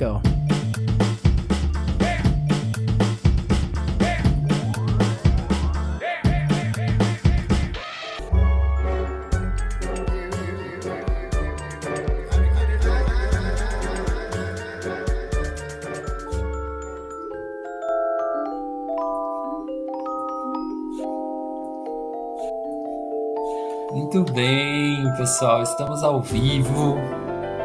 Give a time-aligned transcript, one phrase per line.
[0.00, 0.18] go.
[23.92, 27.19] Muito bem, pessoal, estamos ao vivo.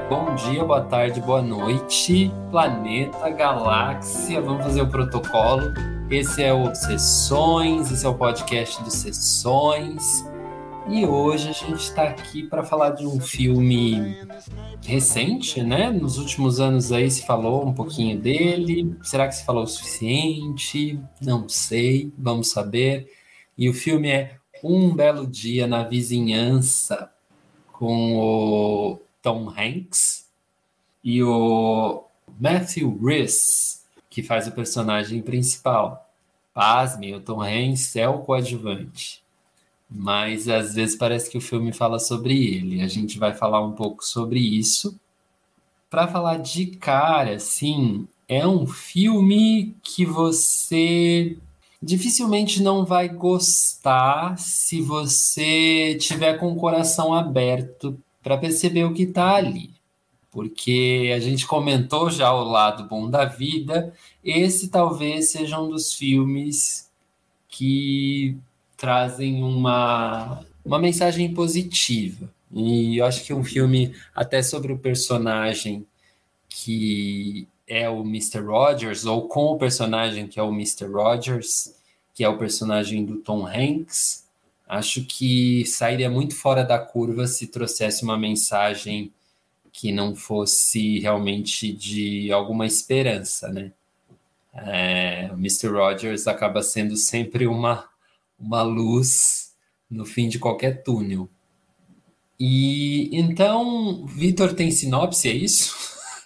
[0.08, 4.40] Bom dia, boa tarde, boa noite, planeta, galáxia.
[4.40, 5.73] Vamos fazer o protocolo.
[6.12, 10.23] Esse é o Sessões, esse é o podcast dos Sessões.
[10.88, 14.16] E hoje a gente está aqui para falar de um filme
[14.86, 15.90] recente, né?
[15.90, 18.96] Nos últimos anos aí se falou um pouquinho dele.
[19.02, 20.99] Será que se falou o suficiente?
[21.20, 23.12] Não sei, vamos saber.
[23.58, 27.10] E o filme é Um Belo Dia na Vizinhança,
[27.74, 30.27] com o Tom Hanks
[31.03, 32.03] e o
[32.39, 36.07] Matthew Rhys, que faz o personagem principal.
[36.54, 39.23] Pasme, o Tom Hanks é o coadjuvante.
[39.90, 42.84] Mas às vezes parece que o filme fala sobre ele.
[42.84, 44.95] A gente vai falar um pouco sobre isso.
[45.89, 51.35] Para falar de cara, sim, é um filme que você
[51.82, 59.04] dificilmente não vai gostar se você tiver com o coração aberto para perceber o que
[59.04, 59.70] está ali.
[60.31, 65.94] Porque a gente comentou já o lado bom da vida, esse talvez seja um dos
[65.94, 66.90] filmes
[67.47, 68.35] que
[68.75, 72.28] trazem uma, uma mensagem positiva.
[72.51, 75.85] E eu acho que um filme até sobre o personagem
[76.50, 78.39] que é o Mr.
[78.39, 80.88] Rogers, ou com o personagem que é o Mr.
[80.88, 81.75] Rogers,
[82.12, 84.25] que é o personagem do Tom Hanks,
[84.68, 89.13] Acho que sairia muito fora da curva se trouxesse uma mensagem
[89.72, 93.72] que não fosse realmente de alguma esperança, né?
[94.53, 95.68] É, o Mr.
[95.68, 97.90] Rogers acaba sendo sempre uma,
[98.39, 99.53] uma luz
[99.89, 101.29] no fim de qualquer túnel.
[102.39, 105.75] E então, Vitor tem sinopse, é isso?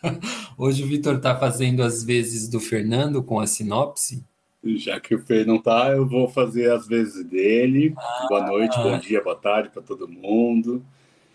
[0.58, 4.24] Hoje o Vitor está fazendo as vezes do Fernando com a sinopse.
[4.64, 7.94] Já que o Fer não tá, eu vou fazer as vezes dele.
[7.98, 10.86] Ah, boa noite, bom dia, boa tarde para todo mundo.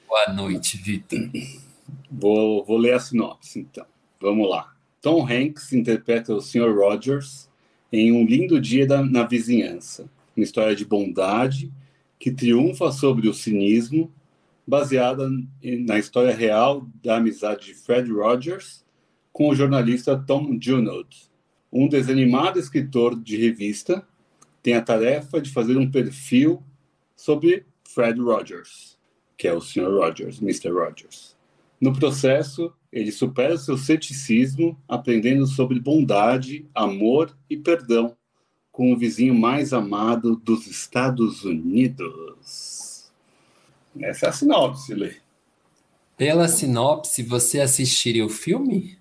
[0.06, 1.30] Boa noite, Vitor.
[2.10, 3.86] Vou, vou ler a sinopse, então.
[4.20, 4.74] Vamos lá.
[5.00, 6.74] Tom Hanks interpreta o Sr.
[6.74, 7.48] Rogers
[7.90, 11.72] em Um Lindo Dia da, na Vizinhança, uma história de bondade
[12.18, 14.12] que triunfa sobre o cinismo,
[14.66, 15.28] baseada
[15.62, 18.84] na história real da amizade de Fred Rogers
[19.32, 21.33] com o jornalista Tom Junod
[21.74, 24.06] um desanimado escritor de revista
[24.62, 26.62] tem a tarefa de fazer um perfil
[27.16, 28.96] sobre Fred Rogers,
[29.36, 29.90] que é o Sr.
[29.90, 30.70] Rogers, Mr.
[30.70, 31.36] Rogers.
[31.80, 38.16] No processo, ele supera seu ceticismo, aprendendo sobre bondade, amor e perdão
[38.70, 43.12] com o vizinho mais amado dos Estados Unidos.
[44.00, 45.16] Essa é a sinopse, Lê.
[46.16, 48.96] Pela sinopse, você assistiria o filme?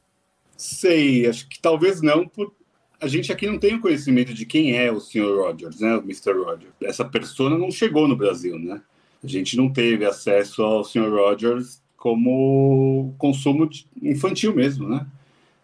[0.58, 2.54] Sei, acho que talvez não, por,
[3.04, 5.36] a gente aqui não tem o conhecimento de quem é o Sr.
[5.36, 6.32] Rogers, né, o Mr.
[6.32, 6.72] Rogers.
[6.82, 8.82] Essa persona não chegou no Brasil, né?
[9.22, 11.10] A gente não teve acesso ao Sr.
[11.10, 13.70] Rogers como consumo
[14.02, 15.06] infantil mesmo, né?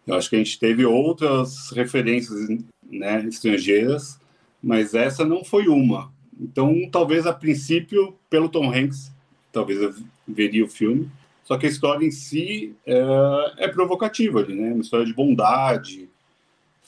[0.06, 2.50] Eu acho que a gente teve outras referências
[2.92, 4.20] né, estrangeiras,
[4.62, 6.12] mas essa não foi uma.
[6.38, 9.12] Então, talvez a princípio, pelo Tom Hanks,
[9.52, 9.94] talvez eu
[10.28, 11.10] veria o filme.
[11.44, 13.00] Só que a história em si é,
[13.60, 14.74] é provocativa né?
[14.74, 16.09] Uma história de bondade,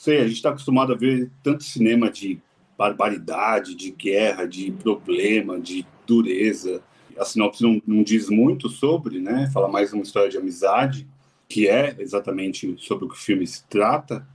[0.01, 2.39] sei, a gente está acostumado a ver tanto cinema de
[2.75, 6.81] barbaridade, de guerra, de problema, de dureza.
[7.16, 9.47] A sinopse não, não diz muito sobre, né?
[9.53, 11.07] Fala mais uma história de amizade,
[11.47, 14.28] que é exatamente sobre o que o filme se trata.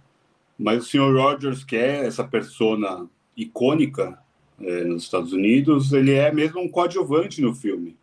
[0.56, 1.12] Mas o Sr.
[1.12, 4.16] Rogers, que é essa persona icônica
[4.60, 7.96] é, nos Estados Unidos, ele é mesmo um coadjuvante no filme.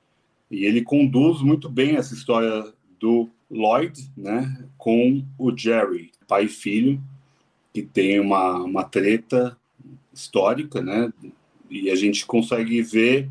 [0.52, 6.50] E ele conduz muito bem essa história do Lloyd, né, com o Jerry, pai e
[6.50, 7.02] filho,
[7.74, 9.58] que tem uma, uma treta
[10.14, 11.12] histórica, né?
[11.70, 13.30] E a gente consegue ver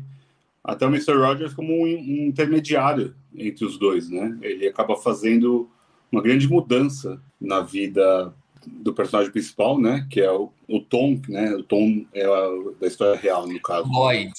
[0.63, 1.13] até o Mr.
[1.13, 4.37] Rogers como um, um intermediário entre os dois, né?
[4.41, 5.69] Ele acaba fazendo
[6.11, 8.33] uma grande mudança na vida
[8.65, 10.05] do personagem principal, né?
[10.09, 11.53] Que é o, o Tom, né?
[11.55, 13.89] O Tom é a, da história real, no caso.
[13.89, 14.33] Lloyd.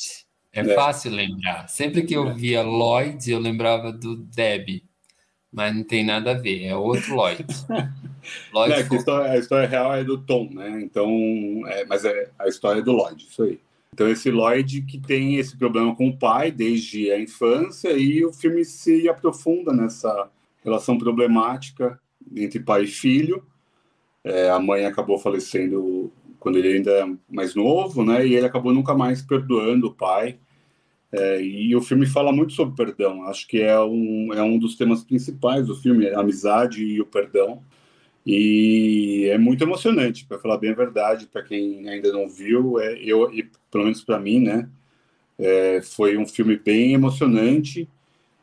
[0.53, 1.69] É, é, fácil lembrar.
[1.69, 4.83] Sempre que eu via Lloyd, eu lembrava do Deb
[5.55, 7.47] mas não tem nada a ver, é outro Lloyd.
[8.53, 10.81] Lloyd é, a, história, a, história, real é do Tom, né?
[10.83, 11.09] Então,
[11.67, 13.61] é, mas é a história do Lloyd, isso aí.
[13.93, 18.33] Então, esse Lloyd que tem esse problema com o pai desde a infância e o
[18.33, 20.29] filme se aprofunda nessa
[20.65, 22.01] relação problemática
[22.35, 23.45] entre pai e filho.
[24.25, 26.11] É, a mãe acabou falecendo
[26.41, 28.27] quando ele ainda é mais novo, né?
[28.27, 30.39] E ele acabou nunca mais perdoando o pai.
[31.13, 33.23] É, e o filme fala muito sobre perdão.
[33.29, 37.07] Acho que é um, é um dos temas principais do filme, a amizade e o
[37.07, 37.63] perdão.
[38.27, 42.95] E é muito emocionante, para falar bem a verdade, para quem ainda não viu, é,
[42.99, 44.69] eu, e, pelo menos para mim, né?
[45.39, 47.89] É, foi um filme bem emocionante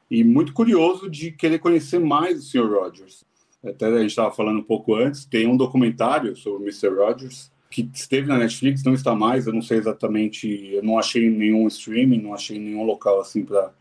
[0.10, 2.69] e muito curioso de querer conhecer mais o Sr.
[2.69, 3.24] Rogers.
[3.63, 6.89] Até a gente estava falando um pouco antes, tem um documentário sobre o Mr.
[6.89, 11.30] Rogers que esteve na Netflix, não está mais, eu não sei exatamente, eu não achei
[11.30, 13.72] nenhum streaming, não achei nenhum local assim para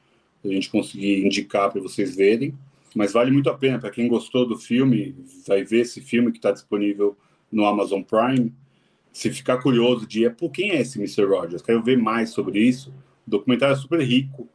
[0.44, 2.54] a gente conseguir indicar para vocês verem,
[2.94, 5.14] mas vale muito a pena para quem gostou do filme,
[5.46, 7.16] vai ver esse filme que está disponível
[7.50, 8.52] no Amazon Prime.
[9.12, 11.24] Se ficar curioso de, é, por quem é esse Mr.
[11.24, 11.62] Rogers?
[11.62, 12.92] Quero ver mais sobre isso.
[13.26, 14.48] O documentário é super rico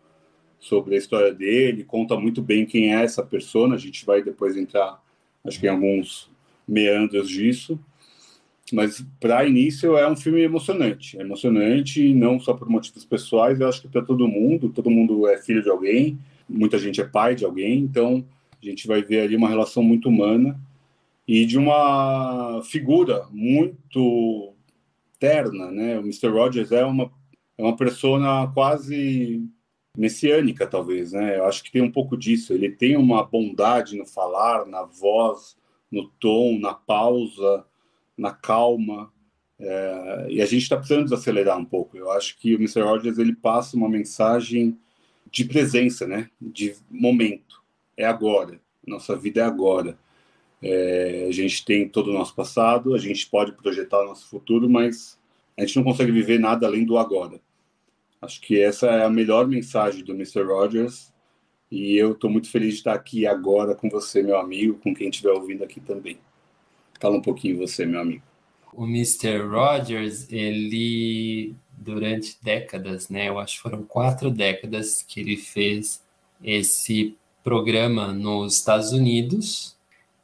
[0.60, 3.76] sobre a história dele, conta muito bem quem é essa persona.
[3.76, 5.02] A gente vai depois entrar,
[5.44, 6.30] acho que em alguns
[6.68, 7.80] meandros disso.
[8.74, 13.68] Mas para início é um filme emocionante, é emocionante não só por motivos pessoais, eu
[13.68, 16.18] acho que para todo mundo, todo mundo é filho de alguém,
[16.48, 18.26] muita gente é pai de alguém, então
[18.62, 20.60] a gente vai ver ali uma relação muito humana
[21.28, 24.54] e de uma figura muito
[25.20, 25.98] terna, né?
[25.98, 26.28] O Mr.
[26.28, 27.12] Rogers é uma
[27.58, 29.42] é uma persona quase
[29.98, 31.38] messiânica, talvez, né?
[31.38, 32.54] Eu acho que tem um pouco disso.
[32.54, 35.58] Ele tem uma bondade no falar, na voz,
[35.90, 37.66] no tom, na pausa,
[38.18, 39.12] na calma.
[39.58, 41.98] É, e a gente está precisando desacelerar um pouco.
[41.98, 42.82] Eu acho que o Mr.
[42.82, 44.78] Rogers ele passa uma mensagem
[45.32, 46.30] de presença, né?
[46.42, 47.62] De momento.
[47.98, 48.60] É agora.
[48.86, 49.98] Nossa vida é agora.
[50.62, 54.70] É, a gente tem todo o nosso passado, a gente pode projetar o nosso futuro,
[54.70, 55.20] mas
[55.58, 57.40] a gente não consegue viver nada além do agora.
[58.22, 60.44] Acho que essa é a melhor mensagem do Mr.
[60.44, 61.14] Rogers
[61.70, 65.10] e eu estou muito feliz de estar aqui agora com você, meu amigo, com quem
[65.10, 66.18] estiver ouvindo aqui também.
[67.00, 68.24] Fala um pouquinho você, meu amigo.
[68.74, 69.40] O Mr.
[69.40, 73.30] Rogers, ele durante décadas, né?
[73.30, 76.02] Eu acho que foram quatro décadas que ele fez
[76.44, 79.76] esse programa nos Estados Unidos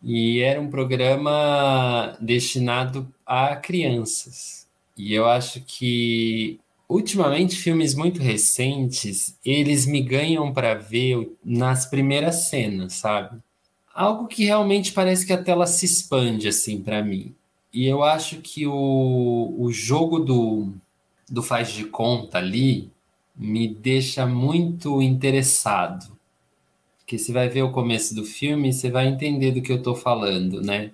[0.04, 4.68] e era um programa destinado a crianças.
[4.98, 6.60] E eu acho que
[6.90, 13.40] ultimamente filmes muito recentes, eles me ganham para ver nas primeiras cenas, sabe?
[13.94, 17.34] algo que realmente parece que a tela se expande assim para mim.
[17.74, 20.74] E eu acho que o, o jogo do,
[21.32, 22.92] do faz de conta ali
[23.36, 26.16] me deixa muito interessado.
[27.00, 29.96] Porque você vai ver o começo do filme, você vai entender do que eu estou
[29.96, 30.92] falando, né?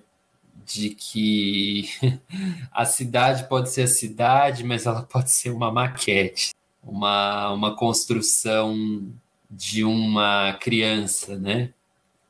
[0.64, 1.88] De que
[2.72, 9.06] a cidade pode ser a cidade, mas ela pode ser uma maquete, uma, uma construção
[9.50, 11.72] de uma criança, né?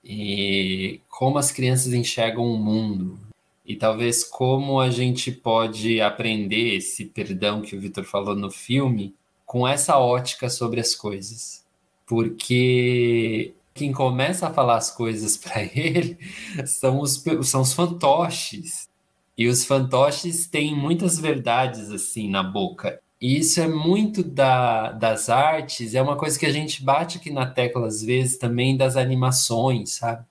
[0.09, 3.19] e como as crianças enxergam o mundo
[3.69, 9.15] e talvez como a gente pode aprender esse perdão que o Vitor falou no filme
[9.45, 11.67] com essa ótica sobre as coisas.
[12.07, 16.19] Porque quem começa a falar as coisas para ele
[16.65, 18.89] são os, são os fantoches.
[19.37, 22.99] E os fantoches têm muitas verdades assim na boca.
[23.21, 27.31] E isso é muito da, das artes, é uma coisa que a gente bate aqui
[27.31, 30.25] na tecla às vezes também das animações, sabe?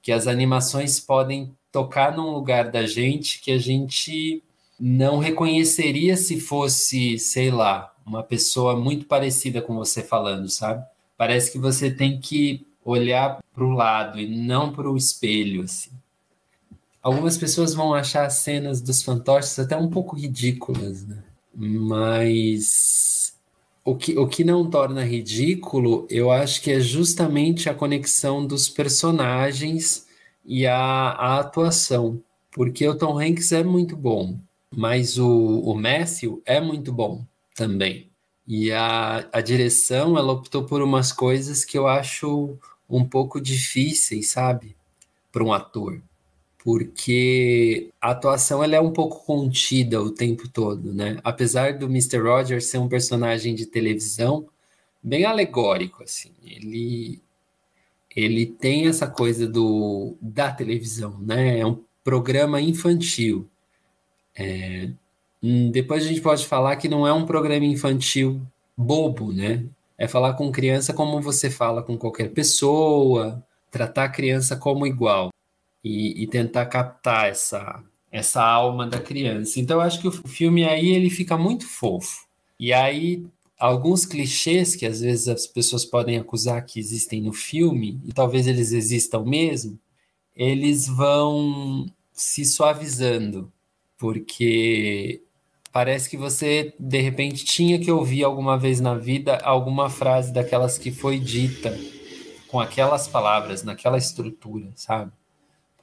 [0.00, 4.42] Que as animações podem tocar num lugar da gente que a gente
[4.78, 10.84] não reconheceria se fosse, sei lá, uma pessoa muito parecida com você falando, sabe?
[11.16, 15.90] Parece que você tem que olhar para o lado e não para o espelho, assim.
[17.02, 21.22] Algumas pessoas vão achar as cenas dos fantoches até um pouco ridículas, né?
[21.54, 23.34] Mas
[23.84, 28.68] o que, o que não torna ridículo, eu acho que é justamente a conexão dos
[28.68, 30.06] personagens
[30.44, 32.22] e a, a atuação.
[32.50, 34.38] Porque o Tom Hanks é muito bom,
[34.70, 38.10] mas o, o Matthew é muito bom também.
[38.46, 42.58] E a, a direção, ela optou por umas coisas que eu acho
[42.88, 44.76] um pouco difíceis, sabe?
[45.30, 46.02] Para um ator
[46.62, 51.18] porque a atuação ela é um pouco contida o tempo todo, né?
[51.24, 52.18] Apesar do Mr.
[52.18, 54.46] Rogers ser um personagem de televisão
[55.02, 57.20] bem alegórico, assim, ele
[58.14, 61.58] ele tem essa coisa do da televisão, né?
[61.58, 63.48] É um programa infantil.
[64.36, 64.90] É,
[65.42, 68.40] hum, depois a gente pode falar que não é um programa infantil
[68.76, 69.64] bobo, né?
[69.96, 75.30] É falar com criança como você fala com qualquer pessoa, tratar a criança como igual
[75.84, 79.60] e, e tentar captar essa, essa alma da criança.
[79.60, 82.26] Então eu acho que o filme aí ele fica muito fofo.
[82.58, 83.24] E aí
[83.62, 88.48] alguns clichês que às vezes as pessoas podem acusar que existem no filme, e talvez
[88.48, 89.78] eles existam mesmo,
[90.34, 93.52] eles vão se suavizando,
[93.96, 95.22] porque
[95.72, 100.76] parece que você de repente tinha que ouvir alguma vez na vida alguma frase daquelas
[100.76, 101.78] que foi dita
[102.48, 105.12] com aquelas palavras, naquela estrutura, sabe?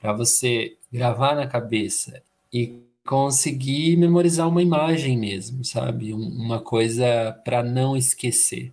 [0.02, 2.22] Para você gravar na cabeça
[2.52, 6.14] e conseguir memorizar uma imagem mesmo, sabe?
[6.14, 8.72] Uma coisa para não esquecer.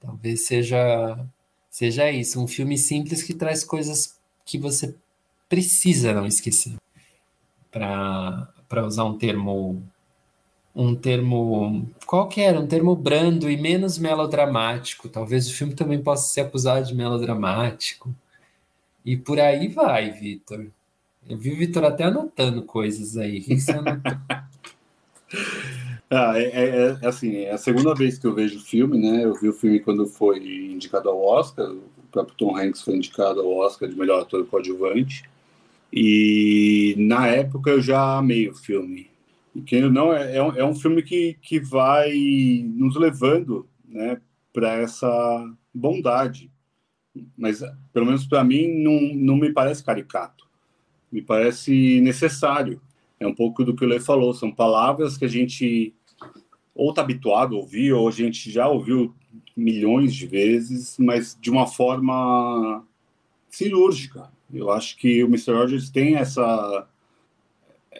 [0.00, 1.22] Talvez seja
[1.68, 4.96] seja isso, um filme simples que traz coisas que você
[5.50, 6.76] precisa não esquecer.
[7.70, 9.82] Para usar um termo
[10.74, 15.10] um termo qualquer, um termo brando e menos melodramático.
[15.10, 18.14] Talvez o filme também possa ser acusado de melodramático.
[19.04, 20.70] E por aí vai, Vitor.
[21.28, 23.38] Eu vi o Vitor até anotando coisas aí.
[23.38, 23.72] O que você
[26.10, 29.24] ah, é, é, é, assim, é a segunda vez que eu vejo o filme, né?
[29.24, 30.38] Eu vi o filme quando foi
[30.72, 31.70] indicado ao Oscar.
[31.70, 35.24] O próprio Tom Hanks foi indicado ao Oscar de melhor ator coadjuvante.
[35.92, 39.10] E na época eu já amei o filme.
[39.54, 42.12] E que não é, é um, é um filme que, que vai
[42.64, 44.20] nos levando, né,
[44.52, 46.50] para essa bondade.
[47.36, 47.62] Mas
[47.92, 50.41] pelo menos para mim não, não me parece caricato.
[51.12, 52.80] Me parece necessário.
[53.20, 55.94] É um pouco do que o Lê falou, são palavras que a gente
[56.74, 59.14] ou está habituado a ouvir, ou a gente já ouviu
[59.54, 62.82] milhões de vezes, mas de uma forma
[63.50, 64.30] cirúrgica.
[64.52, 65.52] Eu acho que o Mr.
[65.52, 66.88] Rogers tem essa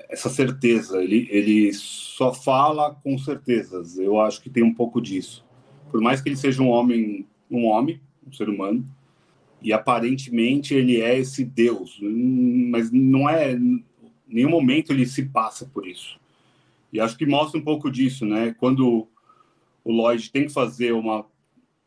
[0.08, 1.02] essa certeza.
[1.02, 3.98] Ele, ele só fala com certezas.
[3.98, 5.44] Eu acho que tem um pouco disso.
[5.90, 8.86] Por mais que ele seja um homem, um homem, um ser humano,
[9.62, 13.58] e aparentemente ele é esse Deus, mas não é.
[14.26, 16.18] Nenhum momento ele se passa por isso.
[16.92, 18.54] E acho que mostra um pouco disso, né?
[18.58, 19.06] Quando
[19.84, 21.24] o Lloyd tem que fazer uma,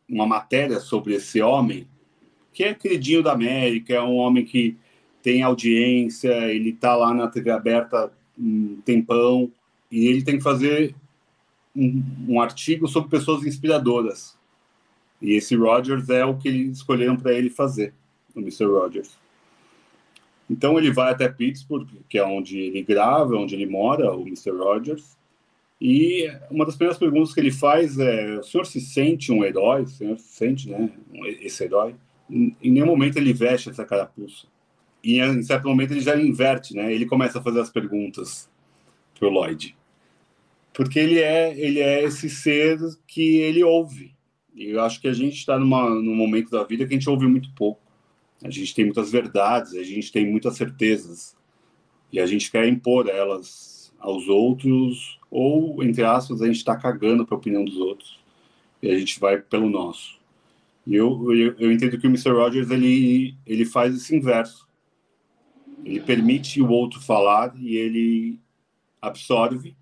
[0.08, 1.86] uma matéria sobre esse homem,
[2.52, 4.76] que é queridinho da América, é um homem que
[5.22, 9.50] tem audiência, ele está lá na TV aberta um tempão,
[9.90, 10.94] e ele tem que fazer
[11.74, 14.35] um, um artigo sobre pessoas inspiradoras.
[15.20, 17.94] E esse Rogers é o que escolheram para ele fazer,
[18.34, 18.66] o Mr.
[18.66, 19.16] Rogers.
[20.48, 24.50] Então ele vai até Pittsburgh, que é onde ele grava, onde ele mora, o Mr.
[24.50, 25.16] Rogers.
[25.80, 29.82] E uma das primeiras perguntas que ele faz é: o senhor se sente um herói?
[29.82, 30.90] O senhor se sente, né,
[31.40, 31.94] esse herói?
[32.30, 34.46] Em nenhum momento ele veste essa carapuça.
[35.02, 36.92] E em certo momento ele já inverte, né?
[36.92, 38.48] Ele começa a fazer as perguntas
[39.18, 39.76] pro Lloyd.
[40.72, 44.15] Porque ele é, ele é esse ser que ele ouve.
[44.56, 47.50] Eu acho que a gente está num momento da vida que a gente ouve muito
[47.52, 47.80] pouco.
[48.42, 51.36] A gente tem muitas verdades, a gente tem muitas certezas.
[52.12, 57.26] E a gente quer impor elas aos outros, ou, entre aspas, a gente está cagando
[57.26, 58.18] para a opinião dos outros.
[58.82, 60.18] E a gente vai pelo nosso.
[60.86, 62.30] E eu, eu, eu entendo que o Mr.
[62.30, 64.66] Rogers ele, ele faz esse inverso
[65.86, 68.40] ele permite o outro falar e ele
[69.00, 69.76] absorve.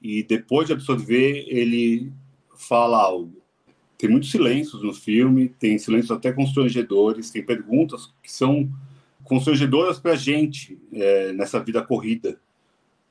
[0.00, 2.12] E depois de absorver, ele
[2.58, 3.40] fala algo.
[3.96, 8.68] Tem muitos silêncios no filme, tem silêncios até constrangedores, tem perguntas que são
[9.24, 12.38] constrangedoras para a gente é, nessa vida corrida.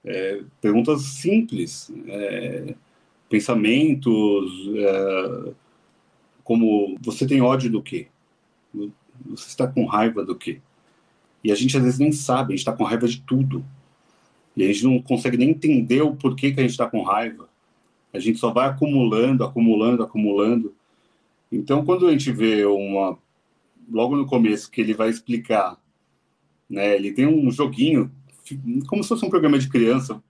[0.05, 2.75] É, perguntas simples, é,
[3.29, 5.53] pensamentos, é,
[6.43, 8.07] como você tem ódio do quê?
[9.25, 10.61] Você está com raiva do quê?
[11.43, 13.65] E a gente às vezes nem sabe, a gente está com raiva de tudo.
[14.55, 17.47] E a gente não consegue nem entender o porquê que a gente está com raiva.
[18.13, 20.73] A gente só vai acumulando, acumulando, acumulando.
[21.51, 23.17] Então, quando a gente vê uma.
[23.89, 25.77] Logo no começo, que ele vai explicar,
[26.69, 26.95] né?
[26.95, 28.11] Ele tem um joguinho,
[28.87, 30.21] como se fosse um programa de criança,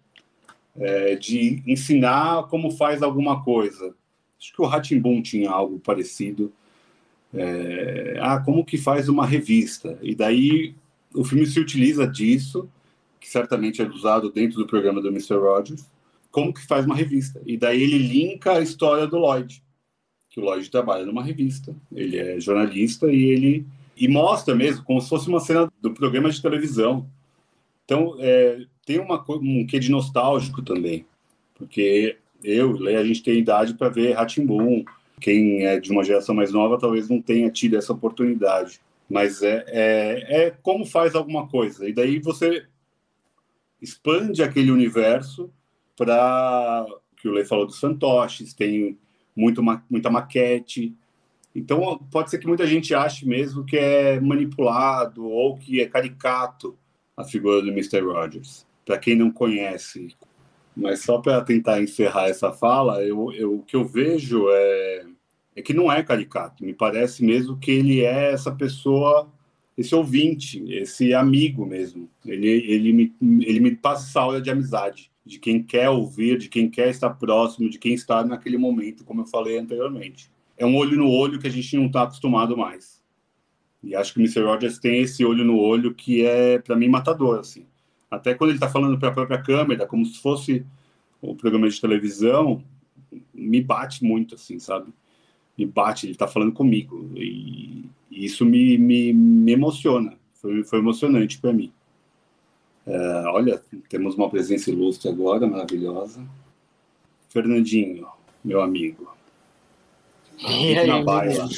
[0.76, 3.96] é, de ensinar como faz alguma coisa.
[4.40, 6.54] Acho que o Ratimbun tinha algo parecido.
[7.34, 9.98] É, ah, como que faz uma revista?
[10.02, 10.76] E daí
[11.14, 12.70] o filme se utiliza disso,
[13.20, 15.36] que certamente é usado dentro do programa do Mr.
[15.36, 15.86] Rogers,
[16.38, 17.42] como que faz uma revista.
[17.48, 19.64] E daí ele linka a história do Lloyd,
[20.30, 23.66] que o Lloyd trabalha numa revista, ele é jornalista e ele
[24.00, 27.10] e mostra mesmo como se fosse uma cena do programa de televisão.
[27.84, 31.08] Então é, tem uma um quê de nostálgico também,
[31.56, 34.86] porque eu, Leia, a gente tem idade para ver Ratimbun.
[35.20, 38.80] Quem é de uma geração mais nova talvez não tenha tido essa oportunidade
[39.10, 41.88] mas é, é, é como faz alguma coisa.
[41.88, 42.66] E daí você
[43.82, 45.50] expande aquele universo
[45.98, 46.86] para
[47.18, 48.98] que o Lei falou dos fantoches, tem
[49.36, 50.96] muito, muita maquete.
[51.54, 56.78] Então, pode ser que muita gente ache mesmo que é manipulado ou que é caricato
[57.16, 58.02] a figura do Mr.
[58.02, 60.16] Rogers, para quem não conhece.
[60.76, 65.06] Mas só para tentar encerrar essa fala, eu, eu, o que eu vejo é
[65.56, 66.64] é que não é caricato.
[66.64, 69.28] Me parece mesmo que ele é essa pessoa
[69.78, 72.10] esse ouvinte, esse amigo mesmo.
[72.26, 76.48] Ele, ele, me, ele me passa essa aula de amizade, de quem quer ouvir, de
[76.50, 80.32] quem quer estar próximo, de quem está naquele momento, como eu falei anteriormente.
[80.58, 83.04] É um olho no olho que a gente não está acostumado mais.
[83.84, 84.42] E acho que o Mr.
[84.42, 87.40] Rogers tem esse olho no olho que é, para mim, matador.
[87.40, 87.66] Assim.
[88.10, 90.66] Até quando ele está falando para a própria câmera, como se fosse
[91.22, 92.64] o programa de televisão,
[93.34, 94.92] me bate muito, assim, sabe?
[95.58, 97.12] Me bate, ele está falando comigo.
[97.16, 100.14] E isso me, me, me, emociona.
[100.34, 101.72] Foi, foi emocionante para mim.
[102.88, 106.26] É, olha, temos uma presença ilustre agora, maravilhosa.
[107.30, 108.08] Fernandinho,
[108.44, 109.14] meu amigo.
[110.40, 111.50] E aí, na baila.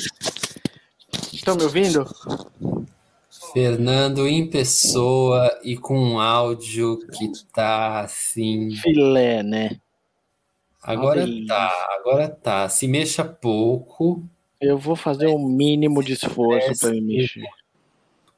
[1.32, 2.04] Estão me ouvindo?
[3.54, 8.72] Fernando em pessoa e com um áudio que tá assim.
[8.76, 9.80] Filé, né?
[10.82, 12.70] Agora tá, agora tá.
[12.70, 14.24] Se mexa pouco.
[14.60, 17.48] Eu vou fazer o um mínimo de esforço para me mexer.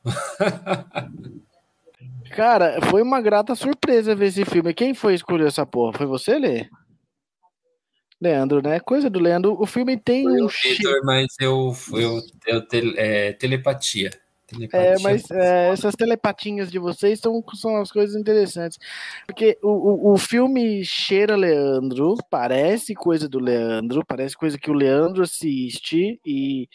[2.36, 4.74] Cara, foi uma grata surpresa ver esse filme.
[4.74, 5.98] Quem foi escolher essa porra?
[5.98, 6.68] Foi você, Lê?
[8.20, 8.80] Leandro, né?
[8.80, 9.60] Coisa do Leandro.
[9.60, 10.48] O filme tem foi um.
[10.48, 14.12] Victor, mas eu, eu, eu, eu é, telepatia.
[14.74, 18.78] É, mas é, essas telepatinhas de vocês são, são as coisas interessantes.
[19.26, 24.74] Porque o, o, o, filme cheira Leandro, parece coisa do Leandro, parece coisa que o
[24.74, 26.68] Leandro assiste, e,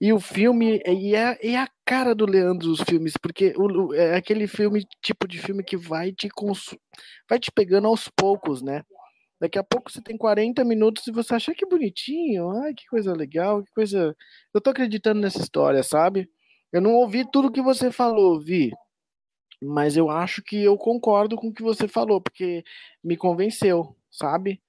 [0.00, 4.16] e o filme e é, é a cara do Leandro os filmes, porque o, é
[4.16, 6.28] aquele filme, tipo de filme que vai te,
[7.28, 8.82] vai te pegando aos poucos, né?
[9.40, 13.12] Daqui a pouco você tem 40 minutos e você acha que bonitinho, ai que coisa
[13.12, 14.16] legal, que coisa.
[14.54, 16.30] Eu tô acreditando nessa história, sabe?
[16.72, 18.70] Eu não ouvi tudo que você falou, Vi,
[19.62, 22.64] mas eu acho que eu concordo com o que você falou, porque
[23.02, 24.60] me convenceu, sabe?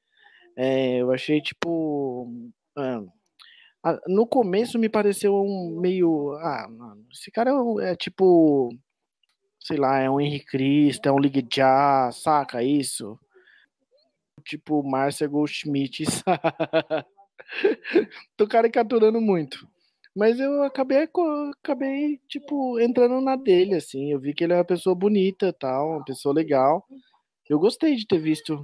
[0.56, 2.32] É, eu achei tipo.
[2.78, 3.02] Ah,
[4.08, 6.34] no começo me pareceu um meio.
[6.38, 8.70] Ah, mano, esse cara é, é tipo.
[9.60, 13.18] Sei lá, é um Henrique Cristo, é um Ligue Já, saca isso?
[14.46, 16.04] Tipo Márcia Goldschmidt,
[18.38, 19.68] Tô caricaturando muito.
[20.16, 21.08] Mas eu acabei,
[21.60, 24.12] acabei, tipo, entrando na dele, assim.
[24.12, 26.86] Eu vi que ele é uma pessoa bonita tal, uma pessoa legal.
[27.50, 28.62] Eu gostei de ter visto.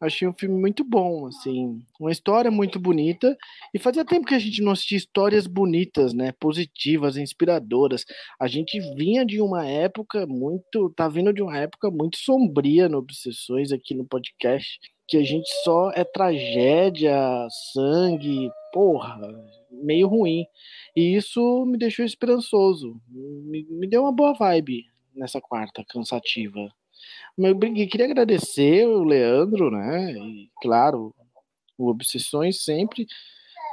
[0.00, 1.82] Achei um filme muito bom, assim.
[1.98, 3.36] Uma história muito bonita.
[3.72, 6.32] E fazia tempo que a gente não assistia histórias bonitas, né?
[6.32, 8.04] Positivas, inspiradoras.
[8.38, 10.90] A gente vinha de uma época muito.
[10.90, 14.78] Tá vindo de uma época muito sombria no Obsessões aqui no podcast.
[15.06, 17.14] Que a gente só é tragédia,
[17.72, 19.20] sangue, porra,
[19.70, 20.44] meio ruim.
[20.96, 23.00] E isso me deixou esperançoso.
[23.10, 26.70] Me, me deu uma boa vibe nessa quarta cansativa.
[27.36, 30.12] Mas eu queria agradecer o Leandro, né?
[30.12, 31.14] E, claro,
[31.76, 33.06] o Obsessões sempre,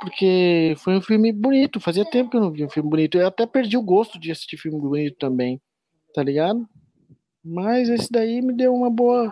[0.02, 1.80] porque foi um filme bonito.
[1.80, 3.18] Fazia tempo que eu não vi um filme bonito.
[3.18, 5.62] Eu até perdi o gosto de assistir filme bonito também,
[6.14, 6.68] tá ligado?
[7.44, 9.32] Mas esse daí me deu uma boa.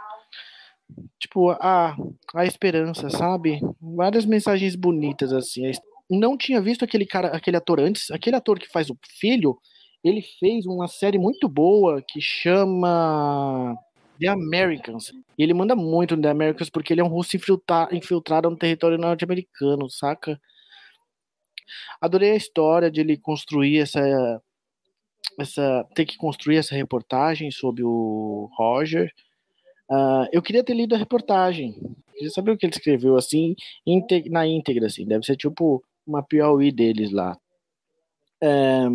[1.19, 1.95] Tipo, a,
[2.35, 3.61] a esperança, sabe?
[3.81, 5.71] Várias mensagens bonitas, assim
[6.09, 8.09] não tinha visto aquele cara, aquele ator antes.
[8.09, 9.57] Aquele ator que faz o filho,
[10.03, 13.75] ele fez uma série muito boa que chama
[14.19, 15.13] The Americans.
[15.37, 17.37] E ele manda muito no The Americans porque ele é um russo
[17.91, 20.39] infiltrado no território norte-americano, saca?
[22.01, 24.41] Adorei a história de ele construir essa
[25.39, 29.13] essa ter que construir essa reportagem sobre o Roger.
[29.89, 31.73] Uh, eu queria ter lido a reportagem.
[32.13, 33.55] Queria saber o que ele escreveu assim
[34.29, 35.05] na íntegra, assim.
[35.05, 37.37] Deve ser tipo uma Piauí deles lá.
[38.41, 38.85] É,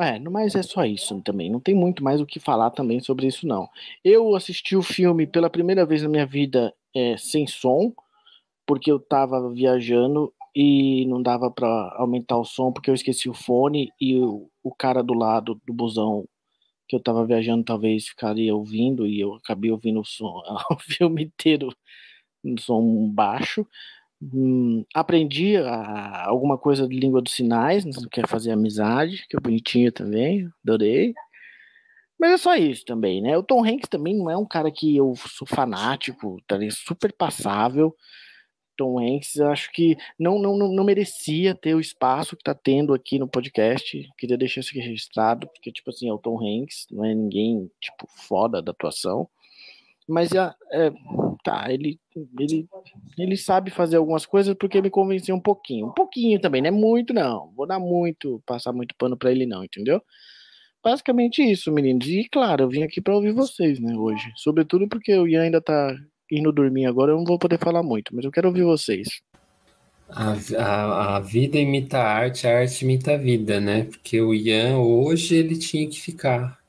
[0.00, 1.50] é, mas é só isso também.
[1.50, 3.68] Não tem muito mais o que falar também sobre isso, não.
[4.04, 7.92] Eu assisti o filme pela primeira vez na minha vida é, sem som,
[8.66, 13.34] porque eu tava viajando e não dava para aumentar o som porque eu esqueci o
[13.34, 16.26] fone e o, o cara do lado do busão
[16.88, 21.24] que eu tava viajando talvez ficaria ouvindo e eu acabei ouvindo o som o filme
[21.24, 21.68] inteiro
[22.42, 23.66] no som baixo
[24.22, 29.40] Hum, aprendi a, alguma coisa de língua dos sinais, não quer fazer amizade, que é
[29.40, 31.12] bonitinho também, adorei.
[32.18, 33.36] Mas é só isso também, né?
[33.36, 37.94] O Tom Hanks também não é um cara que eu sou fanático, tá super passável.
[38.76, 43.18] Tom Hanks, acho que não, não, não merecia ter o espaço que tá tendo aqui
[43.18, 44.08] no podcast.
[44.18, 47.70] Queria deixar isso aqui registrado, porque, tipo assim, é o Tom Hanks, não é ninguém,
[47.80, 49.28] tipo, foda da atuação.
[50.08, 50.92] Mas é, é,
[51.42, 51.98] tá, ele,
[52.38, 52.68] ele,
[53.18, 55.86] ele sabe fazer algumas coisas porque me convenceu um pouquinho.
[55.88, 57.52] Um pouquinho também, não é muito, não.
[57.56, 60.00] Vou dar muito, passar muito pano para ele, não, entendeu?
[60.82, 62.06] Basicamente isso, meninos.
[62.06, 64.30] E claro, eu vim aqui para ouvir vocês, né, hoje.
[64.36, 65.96] Sobretudo porque o Ian ainda tá
[66.30, 69.08] indo dormir agora, eu não vou poder falar muito, mas eu quero ouvir vocês.
[70.08, 73.84] A, a, a, vida imita a arte, a arte imita a vida, né?
[73.84, 76.60] Porque o Ian, hoje, ele tinha que ficar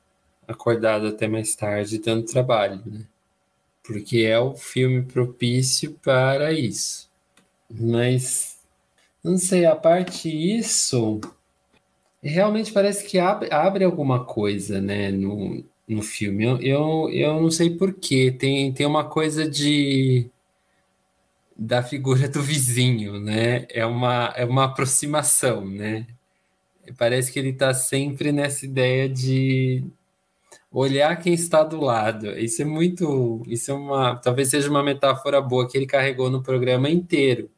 [0.47, 3.05] acordado até mais tarde dando trabalho, né?
[3.87, 7.09] Porque é o filme propício para isso.
[7.69, 8.59] Mas,
[9.23, 11.21] não sei, a parte isso,
[12.21, 16.43] realmente parece que abre, abre alguma coisa, né, no, no filme.
[16.43, 18.29] Eu, eu, eu não sei porquê.
[18.29, 20.29] Tem, tem uma coisa de
[21.57, 23.65] da figura do vizinho, né?
[23.71, 26.05] É uma, é uma aproximação, né?
[26.97, 29.83] Parece que ele está sempre nessa ideia de
[30.71, 32.37] olhar quem está do lado.
[32.37, 36.43] Isso é muito, isso é uma, talvez seja uma metáfora boa que ele carregou no
[36.43, 37.49] programa inteiro.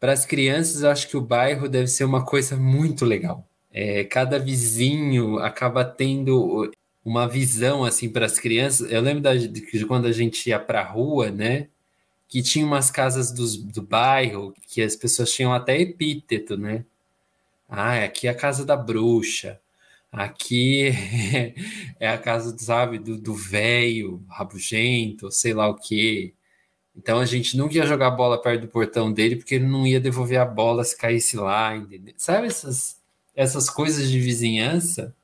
[0.00, 3.46] Para as crianças, acho que o bairro deve ser uma coisa muito legal.
[3.72, 6.70] É, cada vizinho acaba tendo
[7.04, 8.90] uma visão assim para as crianças.
[8.90, 11.68] Eu lembro da, de quando a gente ia para a rua, né?
[12.28, 16.84] que tinha umas casas do, do bairro que as pessoas tinham até epíteto, né?
[17.68, 19.60] Ah, aqui é a casa da bruxa,
[20.16, 20.90] aqui
[22.00, 26.32] é a casa, sabe, do velho rabugento, sei lá o quê.
[26.96, 30.00] Então a gente nunca ia jogar bola perto do portão dele porque ele não ia
[30.00, 32.14] devolver a bola se caísse lá, entendeu?
[32.16, 32.98] Sabe essas,
[33.34, 35.14] essas coisas de vizinhança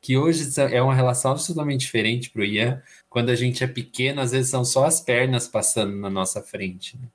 [0.00, 4.20] que hoje é uma relação absolutamente diferente para o Ian, quando a gente é pequeno,
[4.20, 6.98] às vezes são só as pernas passando na nossa frente.
[6.98, 7.08] Né?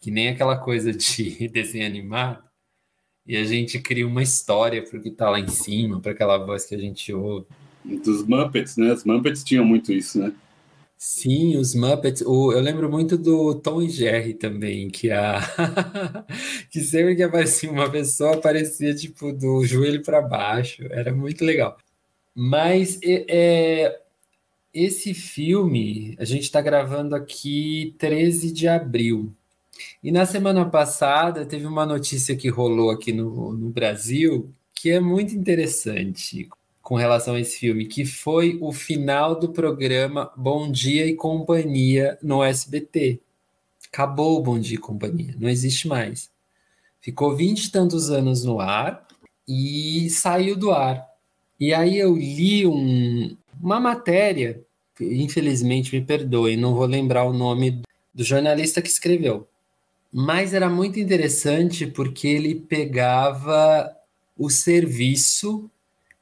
[0.00, 2.42] Que nem aquela coisa de desenho animado.
[3.26, 6.36] E a gente cria uma história para o que está lá em cima, para aquela
[6.38, 7.46] voz que a gente ouve.
[7.84, 8.92] Dos Muppets, né?
[8.92, 10.32] Os Muppets tinham muito isso, né?
[10.96, 12.22] Sim, os Muppets.
[12.22, 15.38] O, eu lembro muito do Tom e Jerry também, que a
[16.70, 20.82] que sempre que aparecia uma pessoa aparecia tipo do joelho para baixo.
[20.90, 21.76] Era muito legal.
[22.34, 24.00] Mas é,
[24.72, 29.32] esse filme, a gente está gravando aqui 13 de abril.
[30.02, 35.00] E na semana passada teve uma notícia que rolou aqui no, no Brasil que é
[35.00, 36.48] muito interessante
[36.82, 42.18] com relação a esse filme, que foi o final do programa Bom Dia e Companhia
[42.22, 43.18] no SBT.
[43.90, 46.30] Acabou o Bom Dia e Companhia, não existe mais.
[47.00, 49.06] Ficou vinte e tantos anos no ar
[49.48, 51.06] e saiu do ar.
[51.58, 54.62] E aí eu li um, uma matéria,
[55.00, 57.80] infelizmente me perdoe, não vou lembrar o nome
[58.12, 59.48] do jornalista que escreveu,
[60.16, 63.90] mas era muito interessante porque ele pegava
[64.38, 65.68] o serviço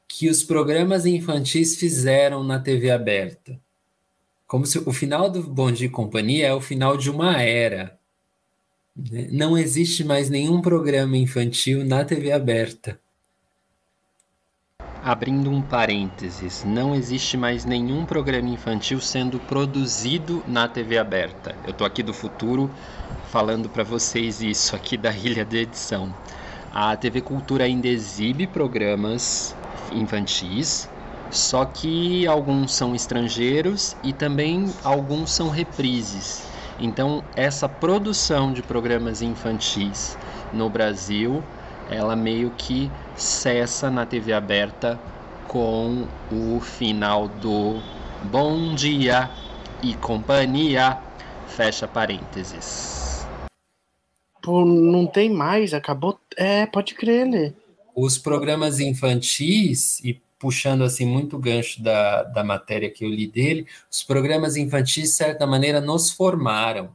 [0.07, 3.59] que os programas infantis fizeram na TV aberta.
[4.47, 7.95] Como se o final do Bom Dia e Companhia é o final de uma era.
[8.95, 9.27] Né?
[9.31, 12.99] Não existe mais nenhum programa infantil na TV aberta.
[15.03, 21.55] Abrindo um parênteses, não existe mais nenhum programa infantil sendo produzido na TV aberta.
[21.63, 22.71] Eu estou aqui do futuro
[23.33, 26.13] falando para vocês isso aqui da ilha de edição.
[26.71, 29.55] A TV Cultura ainda exibe programas
[29.91, 30.87] infantis,
[31.31, 36.43] só que alguns são estrangeiros e também alguns são reprises.
[36.79, 40.15] Então, essa produção de programas infantis
[40.53, 41.43] no Brasil
[41.89, 44.99] ela meio que cessa na TV aberta
[45.47, 47.81] com o final do
[48.25, 49.31] Bom Dia
[49.81, 50.99] e Companhia,
[51.47, 53.12] fecha parênteses.
[54.43, 56.19] Pô, não tem mais, acabou.
[56.35, 57.53] É, pode crer, Lê.
[57.95, 63.65] Os programas infantis, e puxando assim muito gancho da, da matéria que eu li dele,
[63.89, 66.89] os programas infantis, de certa maneira, nos formaram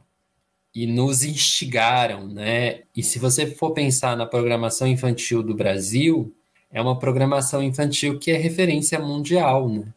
[0.75, 2.81] e nos instigaram, né?
[2.95, 6.31] E se você for pensar na programação infantil do Brasil,
[6.71, 9.91] é uma programação infantil que é referência mundial, né?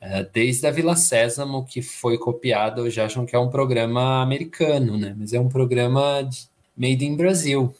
[0.00, 4.96] É, desde a Vila Sésamo, que foi copiada, hoje acham que é um programa americano,
[4.98, 5.14] né?
[5.16, 6.48] Mas é um programa de,
[6.78, 7.74] made in Brasil.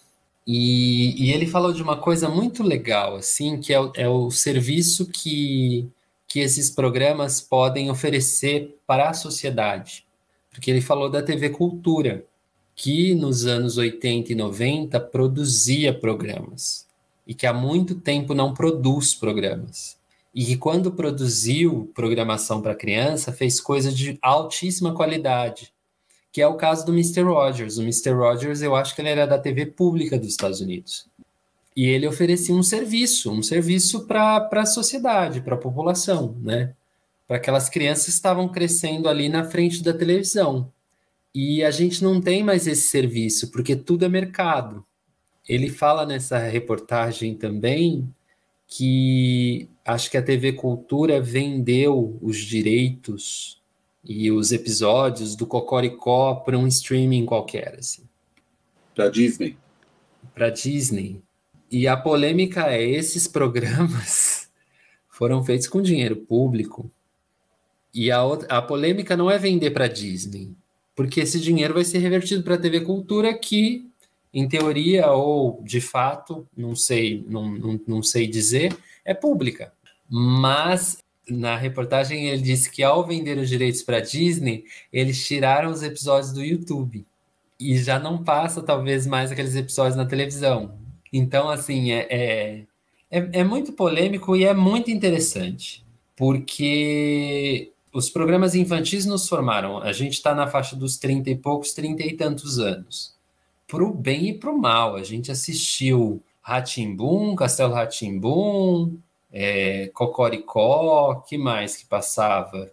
[0.47, 4.31] E, e, ele falou de uma coisa muito legal, assim, que é o, é o
[4.31, 5.87] serviço que,
[6.27, 10.09] que esses programas podem oferecer para a sociedade
[10.59, 12.25] porque ele falou da TV Cultura,
[12.75, 16.85] que nos anos 80 e 90 produzia programas
[17.25, 19.97] e que há muito tempo não produz programas.
[20.35, 25.73] E que quando produziu programação para criança, fez coisa de altíssima qualidade,
[26.33, 27.23] que é o caso do Mr.
[27.23, 27.79] Rogers.
[27.79, 28.11] O Mr.
[28.11, 31.07] Rogers, eu acho que ele era da TV pública dos Estados Unidos.
[31.77, 36.75] E ele oferecia um serviço, um serviço para a sociedade, para a população, né?
[37.29, 40.73] para aquelas crianças que estavam crescendo ali na frente da televisão.
[41.35, 44.85] E a gente não tem mais esse serviço, porque tudo é mercado.
[45.47, 48.13] Ele fala nessa reportagem também
[48.67, 53.58] que acho que a TV Cultura vendeu os direitos
[54.09, 57.77] e os episódios do Cocoricó para um streaming qualquer.
[57.79, 58.05] Assim.
[58.95, 59.57] Para Disney.
[60.35, 61.21] para Disney.
[61.71, 64.49] E a polêmica é: esses programas
[65.11, 66.91] foram feitos com dinheiro público.
[67.93, 70.53] E a, outra, a polêmica não é vender para Disney,
[70.97, 73.87] porque esse dinheiro vai ser revertido para a TV Cultura, que,
[74.33, 79.73] em teoria ou de fato, não sei, não, não, não sei dizer, é pública.
[80.09, 80.99] Mas
[81.31, 86.33] na reportagem ele disse que ao vender os direitos para Disney, eles tiraram os episódios
[86.33, 87.07] do YouTube
[87.59, 90.75] e já não passa talvez mais aqueles episódios na televisão.
[91.13, 92.65] Então, assim, é, é,
[93.11, 95.85] é, é muito polêmico e é muito interessante,
[96.17, 99.79] porque os programas infantis nos formaram.
[99.79, 103.17] A gente está na faixa dos 30 e poucos, 30 e tantos anos.
[103.67, 104.97] Para o bem e para o mal.
[104.97, 108.99] A gente assistiu Ratimbum, Castelo Ratimbum,
[109.33, 112.71] é, Cocoricó, que mais que passava?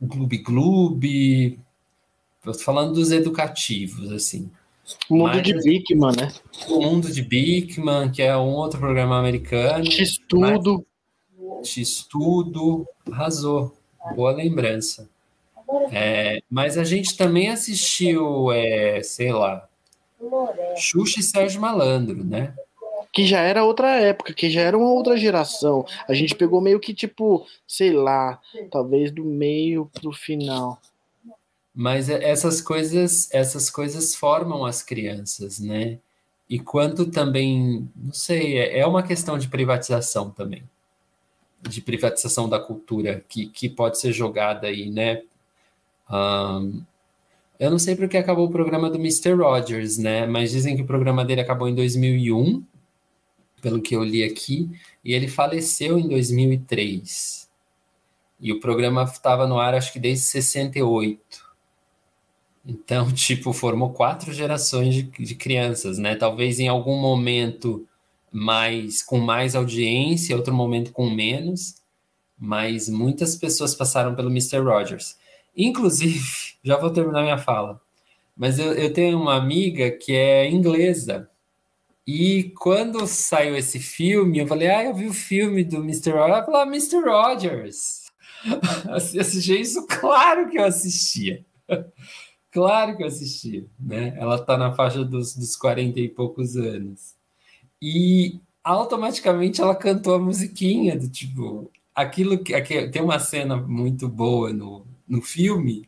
[0.00, 1.58] Gloob Gloob.
[2.38, 4.50] Estou falando dos educativos, assim.
[5.08, 6.32] O mundo Mas, de Bigman, né?
[6.68, 9.84] O mundo de Bigman, que é um outro programa americano.
[9.84, 10.86] X-Tudo.
[11.62, 12.86] X-Tudo.
[13.10, 13.76] Arrasou.
[14.14, 15.08] Boa lembrança.
[15.92, 19.68] É, mas a gente também assistiu, é, sei lá,
[20.76, 22.54] Xuxa e Sérgio Malandro, né?
[23.18, 25.84] Que já era outra época, que já era uma outra geração.
[26.06, 30.80] A gente pegou meio que tipo, sei lá, talvez do meio pro final.
[31.74, 35.98] Mas é, essas coisas, essas coisas formam as crianças, né?
[36.48, 40.62] E quanto também, não sei, é, é uma questão de privatização também,
[41.60, 45.22] de privatização da cultura que, que pode ser jogada aí, né?
[46.08, 46.84] Um,
[47.58, 49.32] eu não sei porque acabou o programa do Mr.
[49.32, 50.24] Rogers, né?
[50.24, 52.64] Mas dizem que o programa dele acabou em 2001
[53.60, 54.70] pelo que eu li aqui,
[55.04, 57.48] e ele faleceu em 2003.
[58.40, 61.48] E o programa estava no ar, acho que desde 68.
[62.66, 66.14] Então, tipo, formou quatro gerações de, de crianças, né?
[66.14, 67.86] Talvez em algum momento
[68.30, 71.76] mais com mais audiência, outro momento com menos,
[72.38, 74.58] mas muitas pessoas passaram pelo Mr.
[74.58, 75.16] Rogers.
[75.56, 76.22] Inclusive,
[76.62, 77.80] já vou terminar minha fala,
[78.36, 81.28] mas eu, eu tenho uma amiga que é inglesa
[82.10, 86.12] e quando saiu esse filme, eu falei, ah, eu vi o filme do Mr.
[86.12, 86.30] Rogers.
[86.30, 87.00] Ela falou, ah, Mr.
[87.04, 88.06] Rogers.
[88.88, 91.44] Assisti isso, claro que eu assistia.
[92.50, 94.14] claro que eu assistia, né?
[94.16, 97.14] Ela tá na faixa dos, dos 40 e poucos anos.
[97.82, 104.50] E automaticamente ela cantou a musiquinha do tipo, aquilo que, tem uma cena muito boa
[104.50, 105.86] no, no filme,